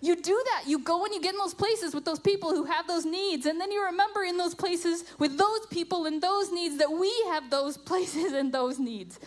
You 0.00 0.16
do 0.16 0.42
that. 0.46 0.64
You 0.66 0.78
go 0.78 1.04
and 1.04 1.14
you 1.14 1.20
get 1.20 1.34
in 1.34 1.38
those 1.38 1.52
places 1.52 1.94
with 1.94 2.06
those 2.06 2.18
people 2.18 2.50
who 2.52 2.64
have 2.64 2.86
those 2.86 3.04
needs. 3.04 3.44
And 3.44 3.60
then 3.60 3.70
you 3.70 3.84
remember 3.84 4.24
in 4.24 4.38
those 4.38 4.54
places 4.54 5.04
with 5.18 5.36
those 5.36 5.66
people 5.66 6.06
and 6.06 6.22
those 6.22 6.50
needs 6.50 6.78
that 6.78 6.90
we 6.90 7.12
have 7.28 7.50
those 7.50 7.76
places 7.90 8.32
and 8.32 8.50
those 8.52 8.78
needs. 8.78 9.20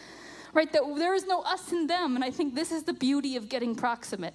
Right? 0.51 0.71
That 0.73 0.81
there 0.97 1.13
is 1.13 1.27
no 1.27 1.41
us 1.41 1.71
and 1.71 1.87
them. 1.87 2.15
And 2.15 2.25
I 2.25 2.31
think 2.31 2.55
this 2.55 2.71
is 2.71 2.83
the 2.83 2.93
beauty 2.93 3.35
of 3.35 3.49
getting 3.49 3.75
proximate. 3.75 4.33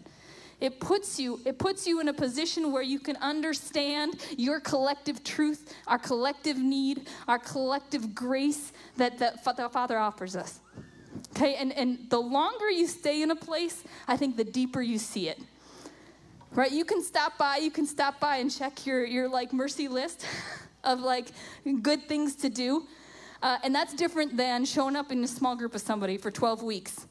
It 0.61 0.81
puts 0.81 1.21
you 1.21 1.41
it 1.45 1.59
puts 1.59 1.87
you 1.87 2.01
in 2.01 2.09
a 2.09 2.13
position 2.13 2.73
where 2.73 2.83
you 2.83 2.99
can 2.99 3.17
understand 3.17 4.21
your 4.37 4.61
collective 4.61 5.23
truth, 5.23 5.75
our 5.87 5.99
collective 5.99 6.59
need, 6.59 7.09
our 7.29 7.39
collective 7.39 8.15
grace 8.15 8.73
that, 8.97 9.19
the 9.19 9.33
Father 9.43 9.99
offers 9.99 10.35
us. 10.35 10.61
Okay, 11.37 11.55
and, 11.55 11.73
and 11.73 12.11
the 12.11 12.19
longer 12.19 12.71
you 12.71 12.87
stay 12.87 13.23
in 13.23 13.31
a 13.31 13.37
place, 13.37 13.85
I 14.07 14.17
think 14.17 14.37
the 14.37 14.45
deeper 14.45 14.83
you 14.83 14.99
see 14.99 15.29
it 15.29 15.39
right? 16.53 16.73
You 16.73 16.85
can 16.85 17.03
stop 17.03 17.39
by, 17.39 17.57
you 17.59 17.71
can 17.71 17.87
stop 17.87 18.21
by 18.21 18.37
and 18.39 18.51
check 18.51 18.87
your, 18.87 19.05
your 19.05 19.29
like 19.29 19.53
mercy 19.53 19.89
list 19.89 20.27
of 20.85 21.01
like 21.01 21.29
good 21.83 22.09
things 22.09 22.35
to 22.37 22.49
do. 22.49 22.87
Uh, 23.43 23.59
and 23.63 23.75
that's 23.75 23.95
different 23.95 24.37
than 24.37 24.65
showing 24.65 24.97
up 24.97 25.13
in 25.13 25.23
a 25.23 25.29
small 25.29 25.55
group 25.55 25.75
of 25.75 25.81
somebody 25.81 26.17
for 26.17 26.31
12 26.31 26.63
weeks 26.63 27.07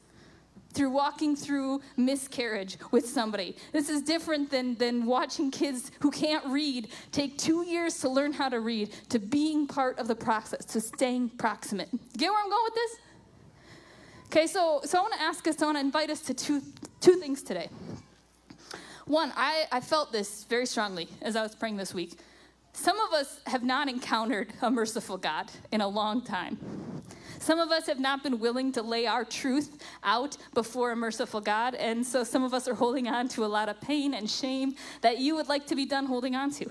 through 0.72 0.90
walking 0.90 1.34
through 1.34 1.80
miscarriage 1.96 2.78
with 2.90 3.08
somebody. 3.08 3.56
This 3.72 3.88
is 3.88 4.02
different 4.02 4.50
than, 4.50 4.74
than 4.76 5.06
watching 5.06 5.50
kids 5.50 5.90
who 6.00 6.10
can't 6.10 6.44
read 6.46 6.88
take 7.10 7.38
two 7.38 7.64
years 7.64 7.98
to 8.00 8.08
learn 8.08 8.32
how 8.32 8.48
to 8.48 8.60
read, 8.60 8.90
to 9.08 9.18
being 9.18 9.66
part 9.66 9.98
of 9.98 10.08
the 10.08 10.14
process, 10.14 10.64
to 10.66 10.80
staying 10.80 11.30
proximate. 11.30 11.88
Get 12.16 12.30
where 12.30 12.42
I'm 12.42 12.50
going 12.50 12.64
with 12.64 12.74
this? 12.74 12.96
Okay, 14.26 14.46
so, 14.46 14.82
so 14.84 14.98
I 14.98 15.00
want 15.00 15.14
to 15.14 15.22
ask 15.22 15.48
us, 15.48 15.62
I 15.62 15.64
want 15.66 15.76
to 15.76 15.80
invite 15.80 16.10
us 16.10 16.20
to 16.22 16.34
two, 16.34 16.62
two 17.00 17.14
things 17.14 17.42
today. 17.42 17.70
One, 19.06 19.32
I, 19.34 19.64
I 19.72 19.80
felt 19.80 20.12
this 20.12 20.44
very 20.44 20.66
strongly 20.66 21.08
as 21.22 21.34
I 21.34 21.42
was 21.42 21.54
praying 21.54 21.78
this 21.78 21.94
week. 21.94 22.18
Some 22.74 23.00
of 23.00 23.14
us 23.14 23.40
have 23.46 23.64
not 23.64 23.88
encountered 23.88 24.52
a 24.60 24.70
merciful 24.70 25.16
God 25.16 25.50
in 25.72 25.80
a 25.80 25.88
long 25.88 26.22
time. 26.22 26.58
Some 27.48 27.60
of 27.60 27.70
us 27.70 27.86
have 27.86 27.98
not 27.98 28.22
been 28.22 28.40
willing 28.40 28.72
to 28.72 28.82
lay 28.82 29.06
our 29.06 29.24
truth 29.24 29.82
out 30.04 30.36
before 30.52 30.92
a 30.92 30.96
merciful 30.96 31.40
God, 31.40 31.74
and 31.76 32.04
so 32.04 32.22
some 32.22 32.44
of 32.44 32.52
us 32.52 32.68
are 32.68 32.74
holding 32.74 33.08
on 33.08 33.26
to 33.28 33.42
a 33.42 33.46
lot 33.46 33.70
of 33.70 33.80
pain 33.80 34.12
and 34.12 34.28
shame 34.28 34.74
that 35.00 35.16
you 35.16 35.34
would 35.34 35.48
like 35.48 35.66
to 35.68 35.74
be 35.74 35.86
done 35.86 36.04
holding 36.04 36.36
on 36.36 36.50
to. 36.50 36.66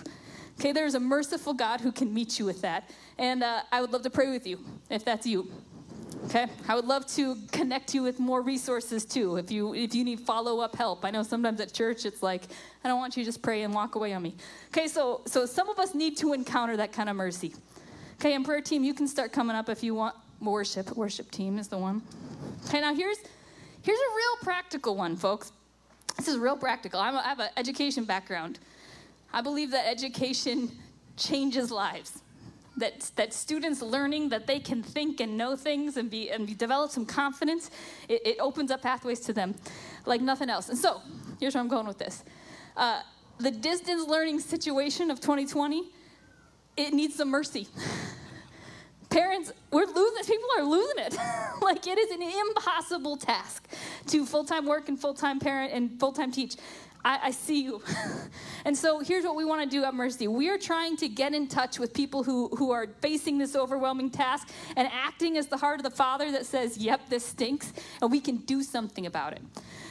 Okay, 0.59 0.73
there's 0.73 0.93
a 0.93 0.99
merciful 0.99 1.55
God 1.55 1.81
who 1.81 1.91
can 1.91 2.13
meet 2.13 2.37
you 2.37 2.45
with 2.45 2.61
that, 2.61 2.91
and 3.17 3.41
uh, 3.41 3.61
I 3.71 3.81
would 3.81 3.91
love 3.91 4.03
to 4.03 4.11
pray 4.11 4.29
with 4.29 4.45
you 4.45 4.59
if 4.91 5.03
that's 5.03 5.25
you. 5.25 5.51
Okay, 6.25 6.45
I 6.67 6.75
would 6.75 6.85
love 6.85 7.07
to 7.15 7.37
connect 7.51 7.95
you 7.95 8.03
with 8.03 8.19
more 8.19 8.43
resources 8.43 9.03
too. 9.03 9.37
If 9.37 9.49
you 9.49 9.73
if 9.73 9.95
you 9.95 10.03
need 10.03 10.19
follow 10.19 10.59
up 10.59 10.75
help, 10.75 11.03
I 11.03 11.09
know 11.09 11.23
sometimes 11.23 11.59
at 11.59 11.73
church 11.73 12.05
it's 12.05 12.21
like 12.21 12.43
I 12.83 12.87
don't 12.87 12.99
want 12.99 13.17
you 13.17 13.23
to 13.23 13.27
just 13.27 13.41
pray 13.41 13.63
and 13.63 13.73
walk 13.73 13.95
away 13.95 14.13
on 14.13 14.21
me. 14.21 14.35
Okay, 14.67 14.87
so 14.87 15.21
so 15.25 15.47
some 15.47 15.69
of 15.69 15.79
us 15.79 15.95
need 15.95 16.17
to 16.17 16.33
encounter 16.33 16.77
that 16.77 16.91
kind 16.91 17.09
of 17.09 17.15
mercy. 17.15 17.55
Okay, 18.21 18.35
and 18.35 18.45
prayer 18.45 18.61
team, 18.61 18.83
you 18.83 18.93
can 18.93 19.07
start 19.07 19.31
coming 19.31 19.55
up 19.55 19.69
if 19.69 19.81
you 19.81 19.95
want. 19.95 20.15
Worship, 20.41 20.95
worship 20.95 21.31
team 21.31 21.57
is 21.57 21.67
the 21.67 21.77
one. 21.77 22.01
Okay, 22.65 22.81
now 22.81 22.93
here's 22.93 23.17
here's 23.81 23.99
a 23.99 24.15
real 24.15 24.43
practical 24.43 24.95
one, 24.95 25.15
folks. 25.15 25.51
This 26.17 26.27
is 26.27 26.37
real 26.37 26.57
practical. 26.57 26.99
I'm 26.99 27.15
a, 27.15 27.19
I 27.19 27.23
have 27.23 27.39
an 27.39 27.49
education 27.57 28.03
background. 28.03 28.59
I 29.33 29.41
believe 29.41 29.71
that 29.71 29.87
education 29.87 30.71
changes 31.15 31.71
lives. 31.71 32.21
That, 32.77 33.09
that 33.15 33.33
students 33.33 33.81
learning 33.81 34.29
that 34.29 34.45
they 34.45 34.59
can 34.59 34.83
think 34.83 35.19
and 35.19 35.35
know 35.35 35.55
things 35.55 35.97
and 35.97 36.11
be 36.11 36.29
and 36.29 36.45
be, 36.45 36.53
develop 36.53 36.91
some 36.91 37.07
confidence, 37.07 37.71
it, 38.07 38.21
it 38.23 38.37
opens 38.39 38.69
up 38.69 38.83
pathways 38.83 39.19
to 39.21 39.33
them 39.33 39.55
like 40.05 40.21
nothing 40.21 40.47
else. 40.47 40.69
And 40.69 40.77
so, 40.77 41.01
here's 41.39 41.55
where 41.55 41.63
I'm 41.63 41.69
going 41.69 41.87
with 41.87 41.97
this. 41.97 42.23
Uh, 42.75 43.01
the 43.39 43.49
distance 43.49 44.07
learning 44.07 44.39
situation 44.39 45.09
of 45.09 45.19
2020, 45.19 45.89
it 46.77 46.93
needs 46.93 47.15
some 47.15 47.29
mercy. 47.29 47.67
Parents, 49.17 49.51
we're 49.71 49.87
losing, 49.87 50.23
people 50.25 50.47
are 50.59 50.63
losing 50.63 50.99
it. 50.99 51.17
like 51.63 51.87
it 51.87 51.97
is 51.97 52.11
an 52.11 52.21
impossible 52.21 53.17
task 53.17 53.67
to 54.05 54.27
full 54.27 54.43
time 54.43 54.67
work 54.67 54.89
and 54.89 54.99
full 54.99 55.15
time 55.15 55.39
parent 55.39 55.73
and 55.73 55.99
full 55.99 56.11
time 56.11 56.31
teach. 56.31 56.55
I, 57.03 57.19
I, 57.23 57.31
see 57.31 57.63
you. 57.63 57.81
and 58.65 58.77
so 58.77 58.99
here's 58.99 59.23
what 59.23 59.35
we 59.35 59.43
want 59.43 59.63
to 59.63 59.75
do 59.75 59.83
at 59.85 59.95
Mercy. 59.95 60.27
We 60.27 60.49
are 60.49 60.57
trying 60.59 60.97
to 60.97 61.09
get 61.09 61.33
in 61.33 61.47
touch 61.47 61.79
with 61.79 61.95
people 61.95 62.23
who, 62.23 62.49
who 62.49 62.69
are 62.69 62.89
facing 63.01 63.39
this 63.39 63.55
overwhelming 63.55 64.11
task 64.11 64.49
and 64.75 64.87
acting 64.91 65.35
as 65.37 65.47
the 65.47 65.57
heart 65.57 65.79
of 65.79 65.83
the 65.83 65.95
Father 65.95 66.31
that 66.33 66.45
says, 66.45 66.77
yep, 66.77 67.09
this 67.09 67.25
stinks, 67.25 67.73
and 68.03 68.11
we 68.11 68.19
can 68.19 68.37
do 68.37 68.61
something 68.61 69.07
about 69.07 69.33
it. 69.33 69.41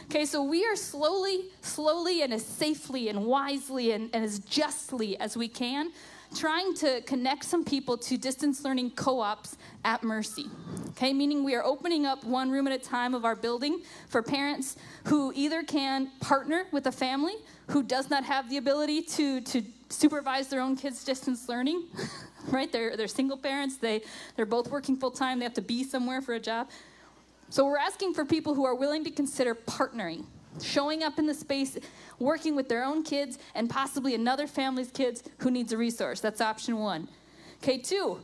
Okay, 0.05 0.25
so 0.25 0.45
we 0.45 0.65
are 0.67 0.77
slowly, 0.77 1.47
slowly, 1.63 2.23
and 2.23 2.33
as 2.33 2.47
safely 2.47 3.09
and 3.09 3.25
wisely 3.25 3.91
and, 3.91 4.09
and 4.13 4.25
as 4.25 4.39
justly 4.39 5.19
as 5.19 5.37
we 5.37 5.49
can 5.49 5.91
trying 6.35 6.75
to 6.75 7.01
connect 7.03 7.45
some 7.45 7.65
people 7.65 7.97
to 7.99 8.17
distance 8.17 8.65
learning 8.65 8.91
co 8.91 9.21
ops 9.21 9.57
at 9.85 10.03
Mercy. 10.03 10.47
Okay, 10.91 11.13
meaning 11.13 11.45
we 11.45 11.55
are 11.55 11.65
opening 11.65 12.07
up 12.07 12.25
one 12.25 12.51
room 12.51 12.67
at 12.67 12.73
a 12.73 12.83
time 12.83 13.15
of 13.15 13.25
our 13.25 13.37
building 13.37 13.83
for 14.09 14.23
parents 14.23 14.77
who 15.05 15.33
either 15.35 15.63
can 15.63 16.11
partner 16.21 16.65
with 16.73 16.87
a 16.87 16.93
family 16.93 17.35
who 17.69 17.83
does 17.83 18.11
not 18.11 18.25
have 18.25 18.49
the 18.49 18.57
ability 18.57 19.03
to, 19.03 19.41
to 19.43 19.63
supervise 19.89 20.49
their 20.49 20.61
own 20.61 20.77
kids' 20.77 21.05
distance 21.05 21.49
learning, 21.49 21.85
right? 22.49 22.71
They're, 22.73 22.97
they're 22.97 23.09
single 23.09 23.37
parents, 23.37 23.77
they, 23.77 24.03
they're 24.37 24.47
both 24.47 24.71
working 24.71 24.97
full 24.97 25.11
time, 25.11 25.39
they 25.39 25.45
have 25.45 25.55
to 25.55 25.63
be 25.63 25.85
somewhere 25.85 26.23
for 26.23 26.35
a 26.35 26.41
job. 26.41 26.69
So 27.49 27.65
we're 27.67 27.79
asking 27.79 28.15
for 28.15 28.25
people 28.25 28.55
who 28.55 28.65
are 28.65 28.75
willing 28.75 29.05
to 29.05 29.11
consider 29.11 29.55
partnering 29.55 30.25
showing 30.63 31.03
up 31.03 31.19
in 31.19 31.27
the 31.27 31.35
space, 31.35 31.79
working 32.19 32.57
with 32.57 32.69
their 32.69 32.85
own 32.85 33.03
kids 33.03 33.39
and 33.55 33.69
possibly 33.69 34.15
another 34.15 34.47
family's 34.47 34.91
kids 34.91 35.23
who 35.39 35.51
needs 35.51 35.73
a 35.73 35.77
resource. 35.77 36.21
That's 36.21 36.41
option 36.41 36.79
one. 36.79 37.09
Okay, 37.63 37.79
two, 37.79 38.21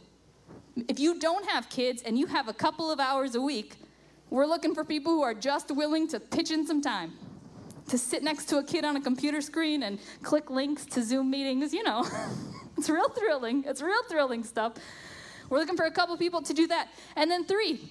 if 0.88 0.98
you 0.98 1.18
don't 1.18 1.48
have 1.48 1.68
kids 1.68 2.02
and 2.02 2.18
you 2.18 2.26
have 2.26 2.48
a 2.48 2.52
couple 2.52 2.90
of 2.90 3.00
hours 3.00 3.34
a 3.34 3.40
week, 3.40 3.76
we're 4.30 4.46
looking 4.46 4.74
for 4.74 4.84
people 4.84 5.12
who 5.12 5.22
are 5.22 5.34
just 5.34 5.70
willing 5.70 6.08
to 6.08 6.20
pitch 6.20 6.50
in 6.50 6.66
some 6.66 6.80
time. 6.80 7.12
To 7.88 7.98
sit 7.98 8.22
next 8.22 8.46
to 8.46 8.58
a 8.58 8.64
kid 8.64 8.84
on 8.84 8.96
a 8.96 9.00
computer 9.00 9.40
screen 9.40 9.82
and 9.82 9.98
click 10.22 10.50
links 10.50 10.86
to 10.86 11.02
Zoom 11.02 11.30
meetings, 11.30 11.74
you 11.74 11.82
know. 11.82 12.06
it's 12.78 12.88
real 12.88 13.08
thrilling. 13.10 13.64
It's 13.66 13.82
real 13.82 14.02
thrilling 14.08 14.44
stuff. 14.44 14.74
We're 15.50 15.58
looking 15.58 15.76
for 15.76 15.84
a 15.84 15.90
couple 15.90 16.16
people 16.16 16.40
to 16.42 16.54
do 16.54 16.66
that. 16.68 16.88
And 17.16 17.30
then 17.30 17.44
three, 17.44 17.90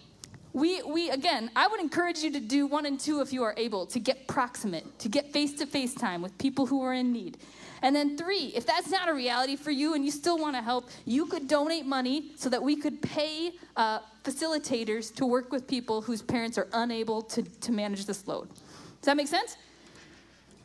we, 0.53 0.81
we 0.83 1.09
again, 1.09 1.49
I 1.55 1.67
would 1.67 1.79
encourage 1.79 2.19
you 2.19 2.31
to 2.31 2.39
do 2.39 2.67
one 2.67 2.85
and 2.85 2.99
two 2.99 3.21
if 3.21 3.31
you 3.31 3.43
are 3.43 3.53
able, 3.57 3.85
to 3.87 3.99
get 3.99 4.27
proximate, 4.27 4.99
to 4.99 5.09
get 5.09 5.31
face 5.31 5.53
to 5.59 5.65
face 5.65 5.93
time 5.93 6.21
with 6.21 6.37
people 6.37 6.65
who 6.65 6.83
are 6.83 6.93
in 6.93 7.11
need. 7.11 7.37
And 7.83 7.95
then 7.95 8.17
three, 8.17 8.51
if 8.55 8.65
that's 8.65 8.91
not 8.91 9.09
a 9.09 9.13
reality 9.13 9.55
for 9.55 9.71
you 9.71 9.95
and 9.95 10.05
you 10.05 10.11
still 10.11 10.37
want 10.37 10.55
to 10.55 10.61
help, 10.61 10.89
you 11.05 11.25
could 11.25 11.47
donate 11.47 11.85
money 11.85 12.31
so 12.35 12.47
that 12.49 12.61
we 12.61 12.75
could 12.75 13.01
pay 13.01 13.53
uh, 13.75 13.99
facilitators 14.23 15.13
to 15.15 15.25
work 15.25 15.51
with 15.51 15.67
people 15.67 16.01
whose 16.01 16.21
parents 16.21 16.57
are 16.57 16.67
unable 16.73 17.21
to, 17.23 17.41
to 17.41 17.71
manage 17.71 18.05
this 18.05 18.27
load. 18.27 18.49
Does 18.49 19.05
that 19.05 19.17
make 19.17 19.27
sense? 19.27 19.57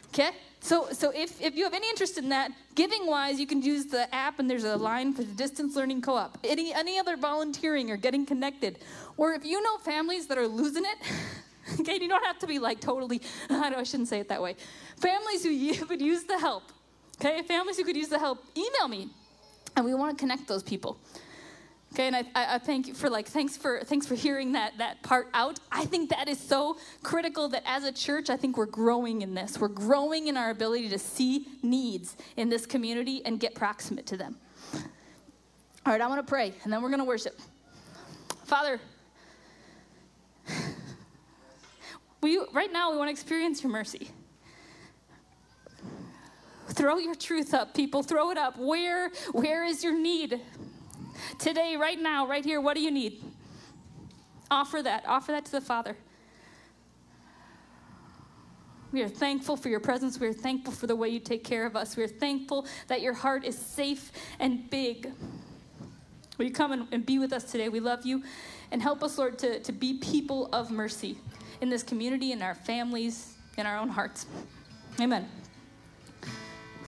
Okay? 0.08 0.30
So, 0.66 0.88
so 0.90 1.12
if, 1.14 1.40
if 1.40 1.54
you 1.54 1.62
have 1.62 1.74
any 1.74 1.88
interest 1.88 2.18
in 2.18 2.30
that, 2.30 2.50
giving 2.74 3.06
wise, 3.06 3.38
you 3.38 3.46
can 3.46 3.62
use 3.62 3.86
the 3.86 4.12
app 4.12 4.40
and 4.40 4.50
there's 4.50 4.64
a 4.64 4.76
line 4.76 5.14
for 5.14 5.22
the 5.22 5.32
distance 5.32 5.76
learning 5.76 6.02
co 6.02 6.16
op. 6.16 6.38
Any, 6.42 6.74
any 6.74 6.98
other 6.98 7.16
volunteering 7.16 7.88
or 7.92 7.96
getting 7.96 8.26
connected. 8.26 8.80
Or 9.16 9.32
if 9.32 9.44
you 9.44 9.62
know 9.62 9.78
families 9.78 10.26
that 10.26 10.38
are 10.38 10.48
losing 10.48 10.82
it, 10.84 10.98
okay, 11.80 12.00
you 12.00 12.08
don't 12.08 12.26
have 12.26 12.40
to 12.40 12.48
be 12.48 12.58
like 12.58 12.80
totally, 12.80 13.22
I, 13.48 13.80
shouldn't 13.84 14.08
say 14.08 14.18
it 14.18 14.28
that 14.28 14.42
way. 14.42 14.56
Families 14.96 15.44
who 15.44 15.86
would 15.88 16.02
use 16.02 16.24
the 16.24 16.36
help, 16.36 16.64
okay, 17.20 17.42
families 17.42 17.76
who 17.76 17.84
could 17.84 17.96
use 17.96 18.08
the 18.08 18.18
help, 18.18 18.44
email 18.56 18.88
me. 18.88 19.10
And 19.76 19.84
we 19.84 19.94
want 19.94 20.18
to 20.18 20.20
connect 20.20 20.48
those 20.48 20.64
people. 20.64 20.98
Okay, 21.92 22.08
and 22.08 22.16
I, 22.16 22.24
I, 22.34 22.58
thank 22.58 22.88
you 22.88 22.94
for 22.94 23.08
like 23.08 23.26
thanks 23.26 23.56
for 23.56 23.80
thanks 23.84 24.06
for 24.06 24.16
hearing 24.16 24.52
that 24.52 24.76
that 24.78 25.02
part 25.02 25.28
out. 25.32 25.58
I 25.72 25.86
think 25.86 26.10
that 26.10 26.28
is 26.28 26.38
so 26.38 26.76
critical 27.02 27.48
that 27.50 27.62
as 27.64 27.84
a 27.84 27.92
church, 27.92 28.28
I 28.28 28.36
think 28.36 28.58
we're 28.58 28.66
growing 28.66 29.22
in 29.22 29.34
this. 29.34 29.58
We're 29.58 29.68
growing 29.68 30.26
in 30.26 30.36
our 30.36 30.50
ability 30.50 30.90
to 30.90 30.98
see 30.98 31.46
needs 31.62 32.16
in 32.36 32.50
this 32.50 32.66
community 32.66 33.22
and 33.24 33.40
get 33.40 33.54
proximate 33.54 34.04
to 34.06 34.16
them. 34.16 34.36
All 34.74 35.92
right, 35.92 36.00
I 36.00 36.06
want 36.08 36.18
to 36.18 36.28
pray, 36.28 36.52
and 36.64 36.72
then 36.72 36.82
we're 36.82 36.88
going 36.88 36.98
to 36.98 37.06
worship. 37.06 37.38
Father, 38.44 38.80
we 42.20 42.44
right 42.52 42.72
now 42.72 42.90
we 42.90 42.98
want 42.98 43.08
to 43.08 43.12
experience 43.12 43.62
your 43.62 43.72
mercy. 43.72 44.10
Throw 46.70 46.98
your 46.98 47.14
truth 47.14 47.54
up, 47.54 47.72
people. 47.72 48.02
Throw 48.02 48.30
it 48.32 48.36
up. 48.36 48.58
Where 48.58 49.10
where 49.32 49.64
is 49.64 49.82
your 49.82 49.98
need? 49.98 50.40
Today, 51.38 51.76
right 51.76 52.00
now, 52.00 52.26
right 52.26 52.44
here, 52.44 52.60
what 52.60 52.74
do 52.74 52.82
you 52.82 52.90
need? 52.90 53.22
Offer 54.50 54.82
that. 54.82 55.04
Offer 55.06 55.32
that 55.32 55.44
to 55.46 55.52
the 55.52 55.60
Father. 55.60 55.96
We 58.92 59.02
are 59.02 59.08
thankful 59.08 59.56
for 59.56 59.68
your 59.68 59.80
presence. 59.80 60.18
We 60.18 60.26
are 60.28 60.32
thankful 60.32 60.72
for 60.72 60.86
the 60.86 60.96
way 60.96 61.08
you 61.08 61.20
take 61.20 61.44
care 61.44 61.66
of 61.66 61.76
us. 61.76 61.96
We 61.96 62.04
are 62.04 62.08
thankful 62.08 62.66
that 62.86 63.02
your 63.02 63.12
heart 63.12 63.44
is 63.44 63.58
safe 63.58 64.12
and 64.38 64.70
big. 64.70 65.12
Will 66.38 66.46
you 66.46 66.52
come 66.52 66.72
and, 66.72 66.86
and 66.92 67.04
be 67.04 67.18
with 67.18 67.32
us 67.32 67.44
today? 67.44 67.68
We 67.68 67.80
love 67.80 68.06
you. 68.06 68.22
And 68.70 68.80
help 68.80 69.02
us, 69.02 69.18
Lord, 69.18 69.38
to, 69.40 69.60
to 69.60 69.72
be 69.72 69.94
people 69.94 70.48
of 70.52 70.70
mercy 70.70 71.18
in 71.60 71.68
this 71.68 71.82
community, 71.82 72.32
in 72.32 72.42
our 72.42 72.54
families, 72.54 73.34
in 73.56 73.66
our 73.66 73.78
own 73.78 73.88
hearts. 73.88 74.26
Amen. 75.00 75.28